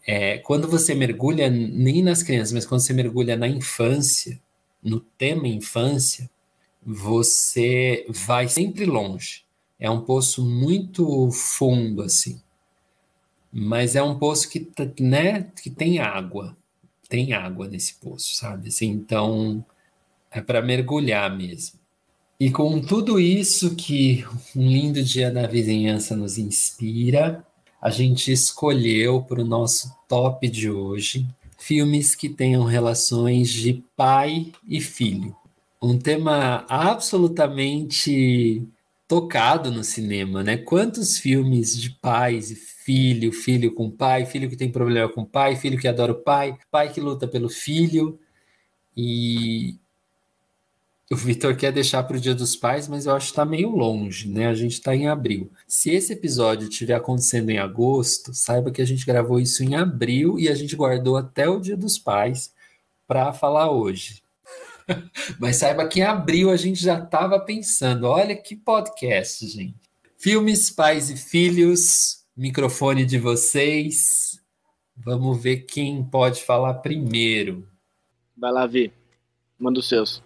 [0.08, 4.40] É, quando você mergulha, nem nas crianças, mas quando você mergulha na infância,
[4.84, 6.30] no tema infância,
[6.86, 9.45] você vai sempre longe.
[9.80, 12.42] É um poço muito fundo, assim.
[13.52, 14.68] Mas é um poço que,
[15.00, 16.58] né, que tem água.
[17.08, 18.70] Tem água nesse poço, sabe?
[18.70, 19.64] Assim, então,
[20.32, 21.80] é para mergulhar mesmo.
[22.40, 27.46] E com tudo isso que um lindo dia na vizinhança nos inspira,
[27.82, 31.26] a gente escolheu para o nosso top de hoje
[31.58, 35.36] filmes que tenham relações de pai e filho.
[35.82, 38.68] Um tema absolutamente
[39.08, 40.58] tocado no cinema, né?
[40.58, 45.56] Quantos filmes de pais e filho, filho com pai, filho que tem problema com pai,
[45.56, 48.20] filho que adora o pai, pai que luta pelo filho.
[48.98, 49.78] E
[51.12, 53.70] o Vitor quer deixar para o Dia dos Pais, mas eu acho que está meio
[53.70, 54.48] longe, né?
[54.48, 55.52] A gente está em abril.
[55.68, 60.40] Se esse episódio estiver acontecendo em agosto, saiba que a gente gravou isso em abril
[60.40, 62.54] e a gente guardou até o Dia dos Pais
[63.08, 64.25] para falar hoje.
[65.40, 69.76] Mas saiba que em abril a gente já estava pensando: olha que podcast, gente.
[70.18, 74.42] Filmes, pais e filhos, microfone de vocês.
[74.96, 77.68] Vamos ver quem pode falar primeiro.
[78.38, 78.92] Vai lá, Vi.
[79.60, 80.24] Manda os seus.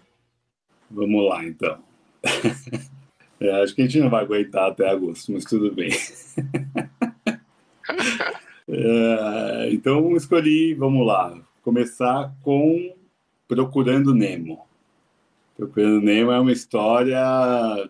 [0.89, 1.79] Vamos lá, então.
[3.41, 5.91] É, acho que a gente não vai aguentar até agosto, mas tudo bem.
[8.71, 12.93] É, então escolhi, vamos lá, começar com
[13.49, 14.63] Procurando Nemo.
[15.57, 17.19] Procurando Nemo é uma história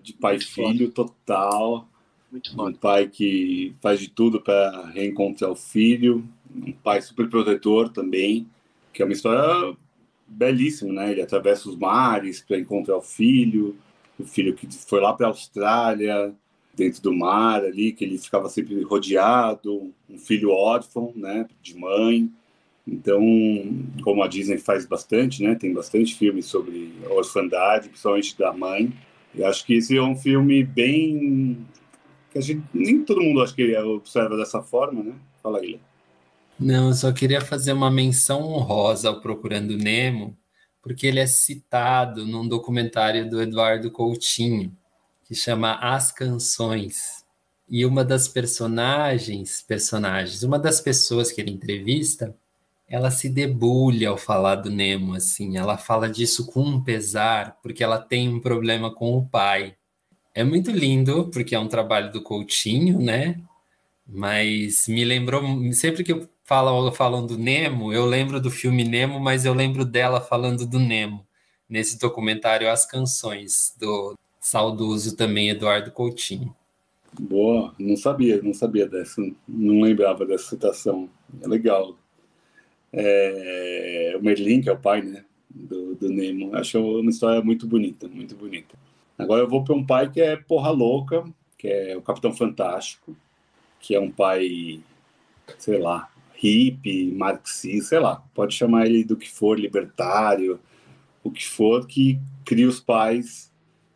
[0.01, 1.86] de pai e filho total.
[2.32, 6.24] Muito um pai que faz de tudo para reencontrar o filho,
[6.55, 8.47] um pai super protetor também,
[8.93, 9.76] que é uma história
[10.26, 11.12] belíssima, né?
[11.12, 13.76] Ele atravessa os mares para encontrar o filho,
[14.18, 16.34] o filho que foi lá para a Austrália,
[16.74, 22.32] dentro do mar ali, que ele ficava sempre rodeado, um filho órfão, né, de mãe.
[22.91, 23.21] Então,
[24.03, 28.91] como a Disney faz bastante, né, tem bastante filmes sobre orfandade, principalmente da mãe.
[29.35, 31.67] Eu acho que esse é um filme bem
[32.31, 35.13] que a gente nem todo mundo acho que observa dessa forma, né?
[35.41, 35.79] Fala aí.
[36.59, 40.37] Não, eu só queria fazer uma menção honrosa ao Procurando Nemo,
[40.81, 44.75] porque ele é citado num documentário do Eduardo Coutinho,
[45.25, 47.23] que chama As Canções.
[47.67, 52.35] E uma das personagens, personagens, uma das pessoas que ele entrevista,
[52.89, 57.83] ela se debulha ao falar do Nemo, assim, ela fala disso com um pesar, porque
[57.83, 59.75] ela tem um problema com o pai.
[60.33, 63.39] É muito lindo, porque é um trabalho do Coutinho, né?
[64.07, 69.19] Mas me lembrou, sempre que eu falo falam do Nemo, eu lembro do filme Nemo,
[69.19, 71.23] mas eu lembro dela falando do Nemo,
[71.69, 76.55] nesse documentário As Canções, do saudoso também Eduardo Coutinho.
[77.19, 81.07] Boa, não sabia, não sabia dessa, não lembrava dessa citação.
[81.39, 81.99] É legal.
[82.91, 87.67] É, o Merlin, que é o pai, né, do, do Nemo, acho uma história muito
[87.67, 88.77] bonita, muito bonita.
[89.17, 91.23] Agora eu vou para um pai que é porra louca,
[91.57, 93.15] que é o Capitão Fantástico,
[93.79, 94.79] que é um pai,
[95.57, 100.59] sei lá, hippie, marxista, sei lá, pode chamar ele do que for, libertário,
[101.23, 103.51] o que for, que cria os pais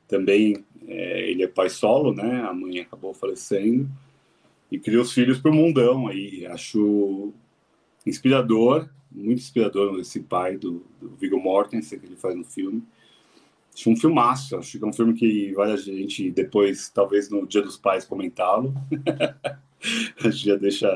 [0.08, 2.42] também é, ele é pai solo, né?
[2.42, 3.90] A mãe acabou falecendo
[4.72, 6.46] e criou os filhos para o mundão aí.
[6.48, 7.34] Acho
[8.06, 12.84] inspirador, muito inspirador esse pai do, do Viggo Mortensen que ele faz no filme.
[13.74, 17.48] Acho um filmaço, acho que é um filme que vale a gente depois, talvez no
[17.48, 18.74] Dia dos Pais, comentá-lo.
[20.32, 20.88] já deixa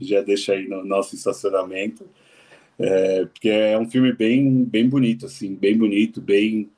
[0.00, 2.08] já deixa aí no nosso estacionamento.
[2.78, 6.68] É, porque é um filme bem bem bonito assim, bem bonito, bem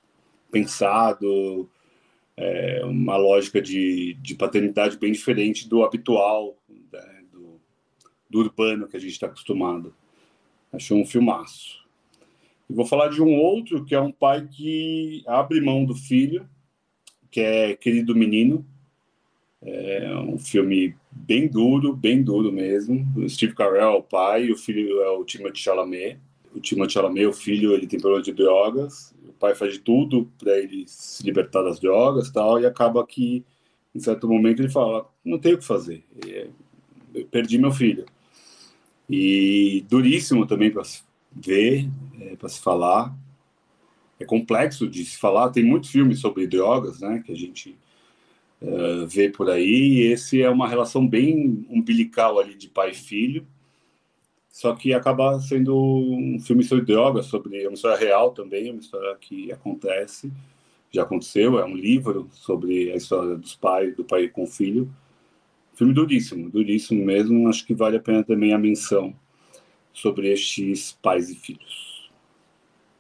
[0.51, 1.69] pensado,
[2.37, 6.57] é, uma lógica de, de paternidade bem diferente do habitual,
[6.93, 7.18] né,
[8.29, 9.95] do, urbano que a gente está acostumado.
[10.73, 11.85] Achei um filmaço.
[12.69, 16.49] E vou falar de um outro que é um pai que abre mão do filho,
[17.31, 18.65] que é Querido Menino.
[19.61, 23.07] É um filme bem duro, bem duro mesmo.
[23.17, 26.19] O Steve Carell é o pai, o filho é o Timothée Chalamet.
[26.55, 30.59] O Timothée Chalamet, o filho, ele tem problema de drogas pai faz de tudo para
[30.59, 33.45] ele se libertar das drogas tal, e acaba que,
[33.95, 36.49] em certo momento, ele fala: não tenho o que fazer, é,
[37.15, 38.05] eu perdi meu filho.
[39.09, 41.03] E duríssimo também para se
[41.33, 41.89] ver,
[42.21, 43.15] é, para se falar.
[44.21, 45.51] É complexo de se falar.
[45.51, 47.77] Tem muitos filmes sobre drogas, né, que a gente
[48.61, 49.65] uh, vê por aí.
[49.65, 53.47] E esse é uma relação bem umbilical ali de pai e filho
[54.59, 59.15] só que acaba sendo um filme sobre drogas, sobre uma história real também, uma história
[59.15, 60.33] que acontece,
[60.91, 64.91] já aconteceu, é um livro sobre a história dos pais, do pai com o filho.
[65.79, 69.15] Filme duríssimo, duríssimo mesmo, acho que vale a pena também a menção
[69.93, 72.11] sobre estes pais e filhos.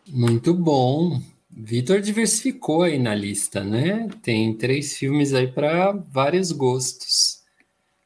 [0.09, 1.20] Muito bom.
[1.51, 4.09] Vitor diversificou aí na lista, né?
[4.22, 7.43] Tem três filmes aí para vários gostos.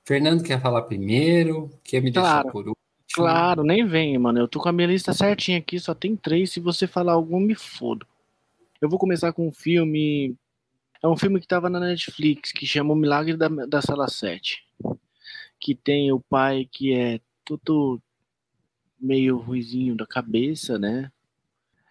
[0.07, 1.69] Fernando quer falar primeiro?
[1.85, 2.45] Quer me claro.
[2.45, 2.77] deixar por último?
[3.13, 4.39] Claro, nem vem, mano.
[4.39, 6.51] Eu tô com a minha lista certinha aqui, só tem três.
[6.51, 8.07] Se você falar algum, me fodo.
[8.81, 10.35] Eu vou começar com um filme.
[11.03, 14.63] É um filme que tava na Netflix, que chama O Milagre da, da Sala 7.
[15.61, 18.01] Que tem o pai que é todo
[19.01, 21.11] meio ruizinho da cabeça, né?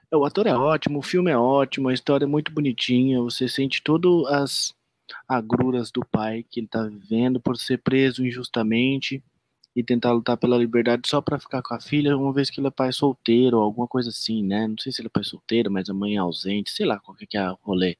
[0.09, 3.21] É, o ator é ótimo, o filme é ótimo, a história é muito bonitinha.
[3.21, 4.73] Você sente todas as
[5.27, 9.21] agruras do pai que ele tá vivendo por ser preso injustamente
[9.75, 12.67] e tentar lutar pela liberdade só para ficar com a filha, uma vez que ele
[12.67, 14.67] é pai solteiro alguma coisa assim, né?
[14.67, 17.15] Não sei se ele é pai solteiro, mas a mãe é ausente, sei lá qual
[17.15, 17.97] que é o rolê.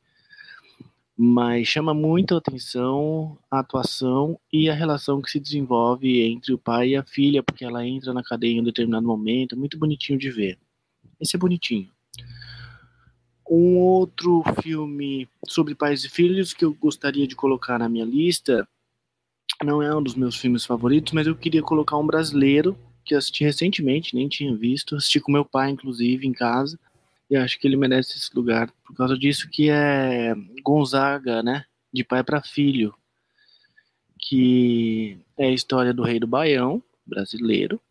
[1.24, 6.58] Mas chama muito a atenção a atuação e a relação que se desenvolve entre o
[6.58, 10.18] pai e a filha, porque ela entra na cadeia em um determinado momento, muito bonitinho
[10.18, 10.58] de ver.
[11.20, 11.88] Esse é bonitinho.
[13.48, 18.68] Um outro filme sobre pais e filhos que eu gostaria de colocar na minha lista
[19.64, 23.44] não é um dos meus filmes favoritos, mas eu queria colocar um brasileiro que assisti
[23.44, 26.80] recentemente, nem tinha visto, assisti com meu pai, inclusive, em casa,
[27.32, 32.04] e acho que ele merece esse lugar por causa disso, que é Gonzaga, né, de
[32.04, 32.94] pai para filho,
[34.20, 37.82] que é a história do rei do Baião, brasileiro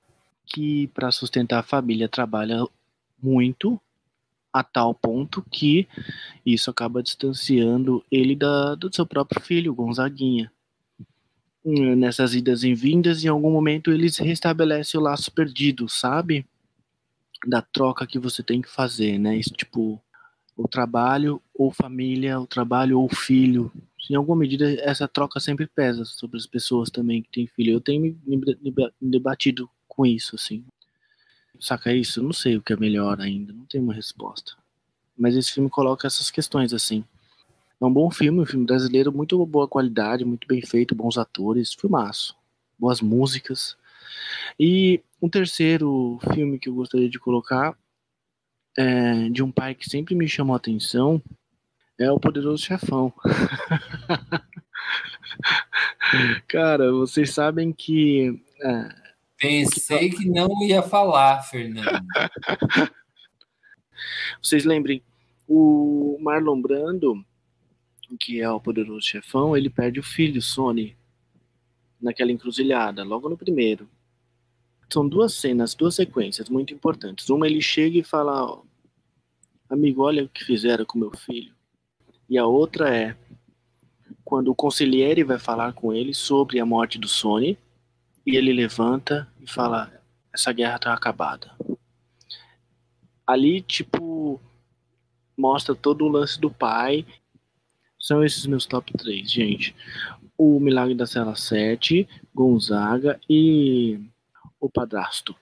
[0.51, 2.67] que, para sustentar a família, trabalha
[3.23, 3.81] muito
[4.53, 5.87] a tal ponto que
[6.45, 10.51] isso acaba distanciando ele da, do seu próprio filho, Gonzaguinha.
[11.65, 16.45] Hum, nessas idas e vindas, em algum momento eles restabelecem o laço perdido, sabe?
[17.47, 19.37] Da troca que você tem que fazer, né?
[19.37, 20.03] Isso, tipo,
[20.57, 23.73] o trabalho ou família, o trabalho ou filho.
[24.11, 27.73] Em alguma medida, essa troca sempre pesa sobre as pessoas também que têm filho.
[27.73, 28.43] Eu tenho me,
[29.01, 30.65] debatido com isso, assim.
[31.59, 32.23] Saca isso?
[32.23, 34.53] Não sei o que é melhor ainda, não tenho uma resposta.
[35.17, 37.05] Mas esse filme coloca essas questões assim.
[37.81, 41.75] É um bom filme, um filme brasileiro, muito boa qualidade, muito bem feito, bons atores,
[41.75, 42.37] filmaço,
[42.79, 43.77] boas músicas.
[44.59, 47.77] E um terceiro filme que eu gostaria de colocar
[48.77, 51.23] é de um pai que sempre me chamou a atenção
[51.99, 53.13] é o Poderoso Chefão.
[56.49, 58.89] Cara, vocês sabem que é,
[59.41, 61.87] Pensei que não ia falar, Fernando.
[64.43, 65.03] Vocês lembrem,
[65.49, 67.25] o Marlon Brando,
[68.19, 70.95] que é o poderoso chefão, ele perde o filho, Sony,
[71.99, 73.89] naquela encruzilhada, logo no primeiro.
[74.93, 77.29] São duas cenas, duas sequências muito importantes.
[77.31, 78.61] Uma ele chega e fala,
[79.69, 81.55] amigo, olha o que fizeram com meu filho.
[82.29, 83.17] E a outra é
[84.25, 87.59] quando o conselheiro vai falar com ele sobre a morte do Sony
[88.27, 89.93] e ele levanta e fala:
[90.33, 91.51] essa guerra tá acabada.
[93.27, 94.41] Ali, tipo,
[95.37, 97.05] mostra todo o lance do pai.
[97.99, 99.75] São esses meus top 3, gente.
[100.37, 104.01] O Milagre da Cela 7, Gonzaga e
[104.61, 105.35] o Padrasto.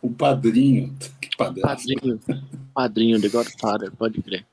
[0.00, 0.96] O Padrinho.
[1.20, 1.88] Que padrasto.
[1.94, 2.20] Padrinho.
[2.74, 4.46] Padrinho, The Godfather, pode crer.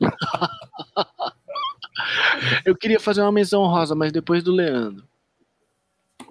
[2.64, 5.06] Eu queria fazer uma menção rosa, mas depois do Leandro.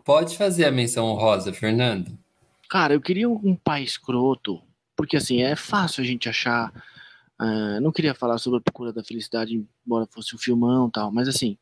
[0.03, 2.17] Pode fazer a menção honrosa, Fernando.
[2.69, 4.61] Cara, eu queria um pai escroto,
[4.95, 6.71] porque assim, é fácil a gente achar.
[7.39, 11.11] Uh, não queria falar sobre a procura da felicidade, embora fosse um filmão e tal,
[11.11, 11.57] mas assim,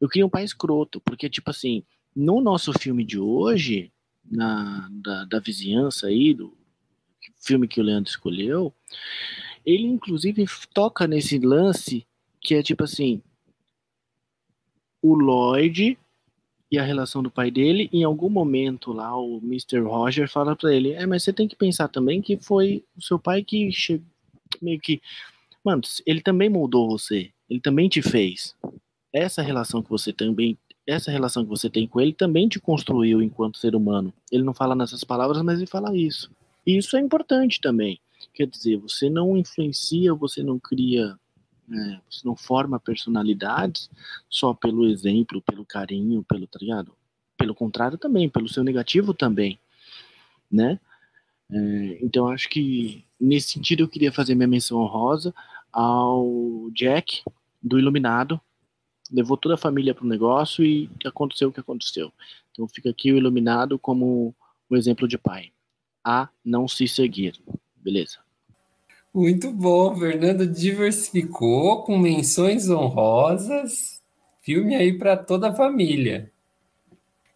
[0.00, 1.84] eu queria um pai escroto, porque, tipo assim,
[2.16, 3.92] no nosso filme de hoje,
[4.30, 6.56] na, da, da vizinhança aí, do
[7.40, 8.72] filme que o Leandro escolheu,
[9.64, 12.06] ele inclusive toca nesse lance
[12.40, 13.22] que é tipo assim:
[15.02, 15.98] o Lloyd
[16.70, 17.90] e a relação do pai dele.
[17.92, 19.80] Em algum momento lá, o Mr.
[19.80, 23.18] Roger fala para ele: É, mas você tem que pensar também que foi o seu
[23.18, 24.06] pai que chegou,
[24.62, 25.00] meio que.
[25.64, 28.56] Mano, ele também moldou você, ele também te fez.
[29.12, 30.56] Essa relação que você também.
[30.90, 34.12] Essa relação que você tem com ele também te construiu enquanto ser humano.
[34.30, 36.30] Ele não fala nessas palavras, mas ele fala isso.
[36.66, 38.00] E isso é importante também.
[38.34, 41.16] Quer dizer, você não influencia, você não cria
[41.72, 43.88] é, você não forma personalidades
[44.28, 46.92] só pelo exemplo, pelo carinho, pelo, tá ligado?
[47.36, 49.58] Pelo contrário também, pelo seu negativo também,
[50.50, 50.80] né?
[51.50, 55.32] É, então acho que nesse sentido eu queria fazer minha menção honrosa
[55.72, 57.22] ao Jack
[57.62, 58.40] do Iluminado,
[59.10, 62.12] levou toda a família para o negócio e aconteceu o que aconteceu.
[62.52, 64.34] Então fica aqui o Iluminado como
[64.70, 65.52] um exemplo de pai.
[66.04, 67.40] A não se seguir.
[67.76, 68.18] Beleza.
[69.12, 74.00] Muito bom, Fernando diversificou com menções honrosas,
[74.40, 76.30] filme aí para toda a família.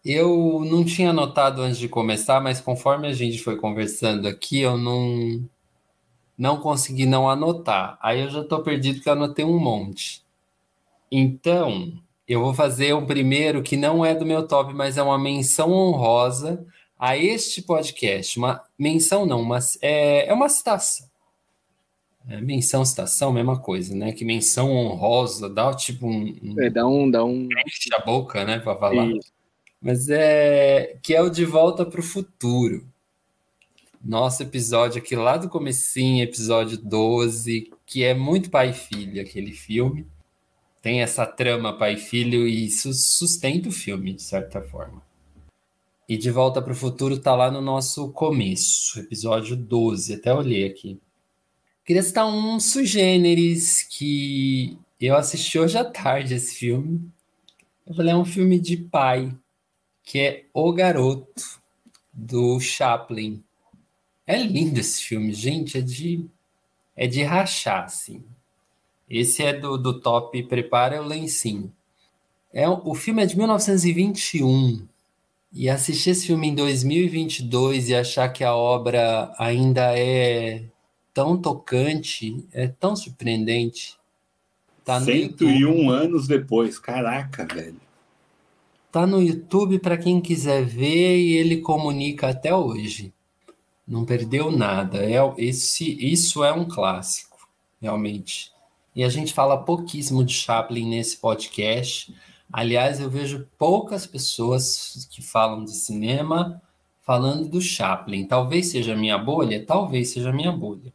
[0.03, 4.77] Eu não tinha anotado antes de começar, mas conforme a gente foi conversando aqui, eu
[4.77, 5.49] não
[6.37, 7.97] não consegui não anotar.
[8.01, 10.24] Aí eu já estou perdido porque eu anotei um monte.
[11.17, 11.93] Então,
[12.27, 15.71] eu vou fazer um primeiro que não é do meu top, mas é uma menção
[15.71, 16.65] honrosa
[16.99, 18.37] a este podcast.
[18.37, 21.07] Uma menção não, mas é, é uma citação
[22.27, 24.11] é, menção, citação, mesma coisa, né?
[24.11, 26.35] Que menção honrosa, dá tipo um.
[26.41, 27.09] um é, dá um.
[27.09, 27.47] Dá um...
[27.65, 28.59] Enche a boca, né?
[28.59, 29.05] Pra falar.
[29.07, 29.31] Isso.
[29.79, 30.97] Mas é.
[31.03, 32.83] Que é o De Volta para o Futuro.
[34.03, 39.51] Nosso episódio aqui lá do comecinho, episódio 12, que é muito pai e filho aquele
[39.51, 40.05] filme.
[40.85, 45.01] Tem essa trama pai e filho e isso sustenta o filme, de certa forma.
[46.07, 50.63] E De Volta para o Futuro tá lá no nosso começo, episódio 12, até olhei
[50.63, 50.99] aqui.
[51.83, 57.01] Queria citar um sugêneres que eu assisti hoje à tarde esse filme.
[57.87, 59.35] Eu falei, é um filme de pai,
[60.03, 61.59] que é O Garoto,
[62.13, 63.43] do Chaplin.
[64.27, 66.23] É lindo esse filme, gente, é de,
[66.95, 68.23] é de rachar, assim.
[69.09, 71.71] Esse é do, do top Prepara o Lencinho.
[72.53, 74.87] É, o filme é de 1921.
[75.53, 80.63] E assistir esse filme em 2022 e achar que a obra ainda é
[81.13, 83.97] tão tocante, é tão surpreendente.
[84.83, 87.79] Tá 101 anos depois, caraca, velho.
[88.91, 93.13] Tá no YouTube para quem quiser ver e ele comunica até hoje.
[93.87, 95.03] Não perdeu nada.
[95.03, 97.47] É, esse, isso é um clássico,
[97.81, 98.54] realmente.
[98.95, 102.15] E a gente fala pouquíssimo de Chaplin nesse podcast.
[102.51, 106.61] Aliás, eu vejo poucas pessoas que falam de cinema
[107.01, 108.25] falando do Chaplin.
[108.25, 110.93] Talvez seja a minha bolha, talvez seja a minha bolha.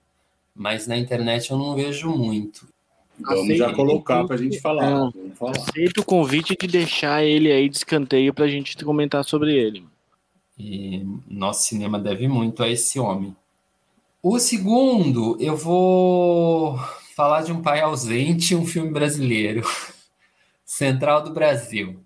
[0.54, 2.66] Mas na internet eu não vejo muito.
[3.18, 5.10] Vamos Aceito já colocar para a gente falar.
[5.34, 5.52] falar.
[5.52, 9.84] Aceito o convite de deixar ele aí de escanteio para a gente comentar sobre ele.
[10.58, 13.36] E nosso cinema deve muito a esse homem.
[14.22, 16.78] O segundo, eu vou
[17.20, 19.60] falar de um pai ausente, um filme brasileiro,
[20.64, 22.02] Central do Brasil.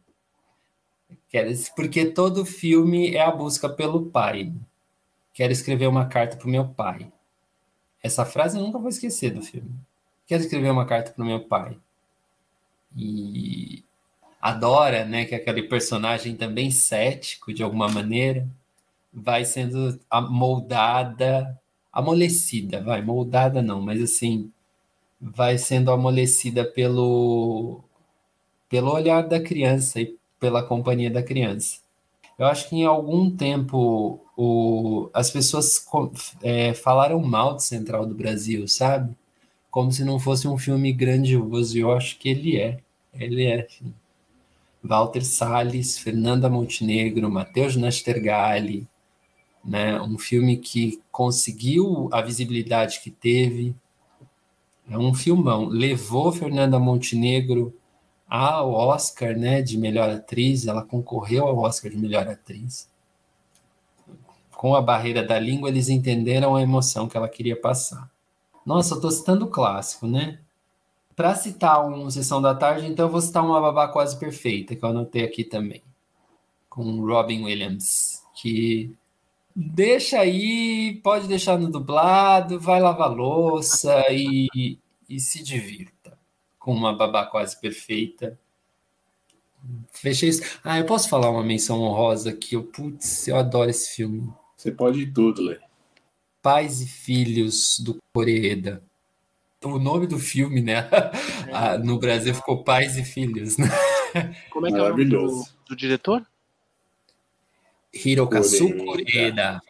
[1.77, 4.53] Porque todo filme é a busca pelo pai.
[5.33, 7.13] Quero escrever uma carta para o meu pai.
[8.03, 9.71] Essa frase eu nunca vou esquecer do filme.
[10.27, 11.79] Quero escrever uma carta para o meu pai.
[12.97, 13.85] E
[14.43, 18.49] adora, né, que aquele personagem também cético de alguma maneira
[19.13, 19.97] vai sendo
[20.29, 21.57] moldada,
[21.93, 24.53] amolecida, vai, moldada não, mas assim,
[25.33, 27.81] vai sendo amolecida pelo,
[28.69, 31.79] pelo olhar da criança e pela companhia da criança.
[32.39, 35.87] Eu acho que em algum tempo o, as pessoas
[36.43, 39.17] é, falaram mal de Central do Brasil, sabe?
[39.71, 42.79] Como se não fosse um filme grandioso, e eu acho que ele é.
[43.15, 43.67] Ele é.
[44.83, 48.87] Walter Salles, Fernanda Montenegro, Matheus Nastergalli,
[49.65, 50.01] né?
[50.01, 53.75] Um filme que conseguiu a visibilidade que teve,
[54.89, 55.67] é um filmão.
[55.67, 57.75] Levou Fernanda Montenegro
[58.29, 62.89] ao Oscar né, de melhor atriz, ela concorreu ao Oscar de melhor atriz.
[64.53, 68.11] Com a barreira da língua, eles entenderam a emoção que ela queria passar.
[68.65, 70.39] Nossa, eu estou citando o clássico, né?
[71.15, 74.85] Para citar um Sessão da Tarde, então eu vou citar uma babá quase perfeita, que
[74.85, 75.83] eu anotei aqui também,
[76.69, 78.97] com Robin Williams, que
[79.57, 84.79] Deixa aí, pode deixar no dublado, vai lavar louça e,
[85.09, 86.19] e se divirta
[86.59, 88.39] com uma babá quase perfeita.
[89.93, 90.43] Fechei isso.
[90.65, 94.33] Ah, eu posso falar uma menção honrosa que eu, putz, eu adoro esse filme.
[94.57, 95.59] Você pode tudo, Lê.
[96.43, 98.83] Pais e Filhos do Coreeda.
[99.63, 100.89] O nome do filme, né?
[101.53, 103.57] Ah, no Brasil ficou Pais e Filhos.
[103.57, 103.69] Né?
[104.51, 106.27] Como é que é o nome do, do diretor?
[107.95, 109.61] Hirokazu Koreeda.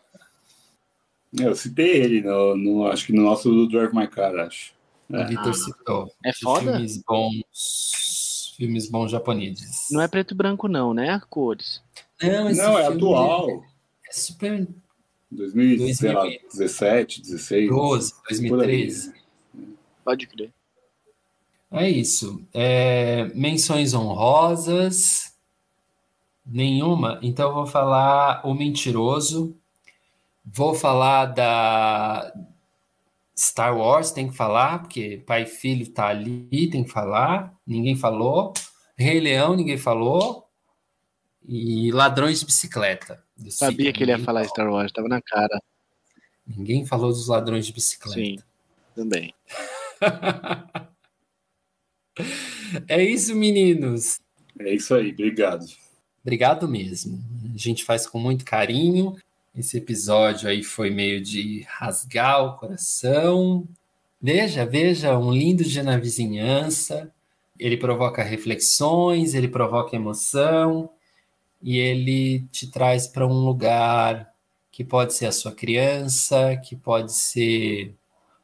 [1.37, 4.73] Eu citei ele, no, no, acho que no nosso Drive My Car, acho.
[5.13, 5.25] É.
[5.25, 6.13] O Vitor citou.
[6.25, 6.73] É foda?
[6.73, 9.89] Filmes bons, filmes bons japoneses.
[9.91, 11.21] Não é preto e branco não, né?
[11.29, 11.83] Cores.
[12.23, 13.65] Não, não é atual.
[14.09, 14.67] É super...
[15.31, 17.69] 2017, 16.
[17.69, 19.13] 12, 2013.
[20.05, 20.53] Pode crer.
[21.73, 22.41] É isso.
[22.55, 25.34] É, menções honrosas.
[26.45, 27.19] Nenhuma?
[27.23, 29.57] Então eu vou falar O Mentiroso.
[30.45, 32.33] Vou falar da
[33.37, 37.55] Star Wars, tem que falar, porque pai e filho tá ali, tem que falar.
[37.67, 38.53] Ninguém falou.
[38.97, 40.49] Rei Leão, ninguém falou.
[41.47, 43.23] E Ladrões de Bicicleta.
[43.49, 45.61] Sabia que ele ia falar Star Wars, tava na cara.
[46.47, 48.21] Ninguém falou dos Ladrões de Bicicleta.
[48.21, 48.37] Sim,
[48.95, 49.35] também.
[52.87, 54.21] é isso, meninos.
[54.59, 55.65] É isso aí, obrigado.
[56.25, 57.23] Obrigado mesmo.
[57.55, 59.15] A gente faz com muito carinho.
[59.55, 63.69] Esse episódio aí foi meio de rasgar o coração.
[64.21, 67.13] Veja, veja, um lindo dia na vizinhança.
[67.59, 70.89] Ele provoca reflexões, ele provoca emoção
[71.63, 74.33] e ele te traz para um lugar
[74.73, 77.95] que pode ser a sua criança, que pode ser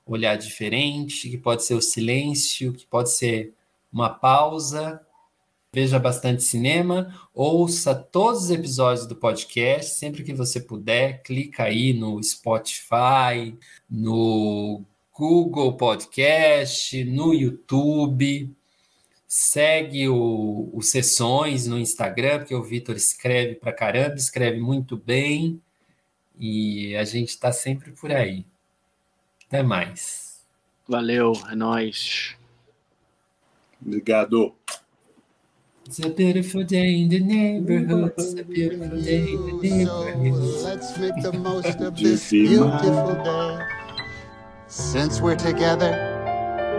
[0.06, 3.54] olhar diferente, que pode ser o silêncio, que pode ser
[3.90, 5.00] uma pausa
[5.72, 11.92] Veja bastante cinema, ouça todos os episódios do podcast, sempre que você puder, clica aí
[11.92, 13.56] no Spotify,
[13.88, 14.82] no
[15.16, 18.52] Google Podcast, no YouTube,
[19.28, 25.62] segue o, o Sessões no Instagram, porque o Vitor escreve pra caramba, escreve muito bem,
[26.36, 28.44] e a gente está sempre por aí.
[29.46, 30.44] Até mais.
[30.88, 32.36] Valeu, é nóis.
[33.80, 34.52] Obrigado.
[35.90, 38.14] It's a beautiful day in the neighborhood.
[38.16, 40.36] It's a beautiful day in the neighborhood.
[40.36, 43.66] So let's make the most of this beautiful day.
[44.68, 45.90] Since we're together,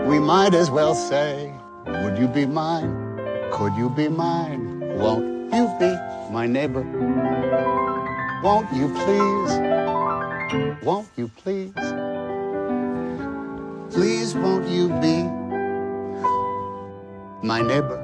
[0.08, 1.52] we might as well say,
[1.84, 2.88] Would you be mine?
[3.52, 4.80] Could you be mine?
[4.96, 5.94] Won't you be
[6.32, 6.80] my neighbor?
[8.42, 9.52] Won't you please?
[10.82, 11.74] Won't you please?
[13.92, 15.24] Please, won't you be
[17.46, 18.01] my neighbor?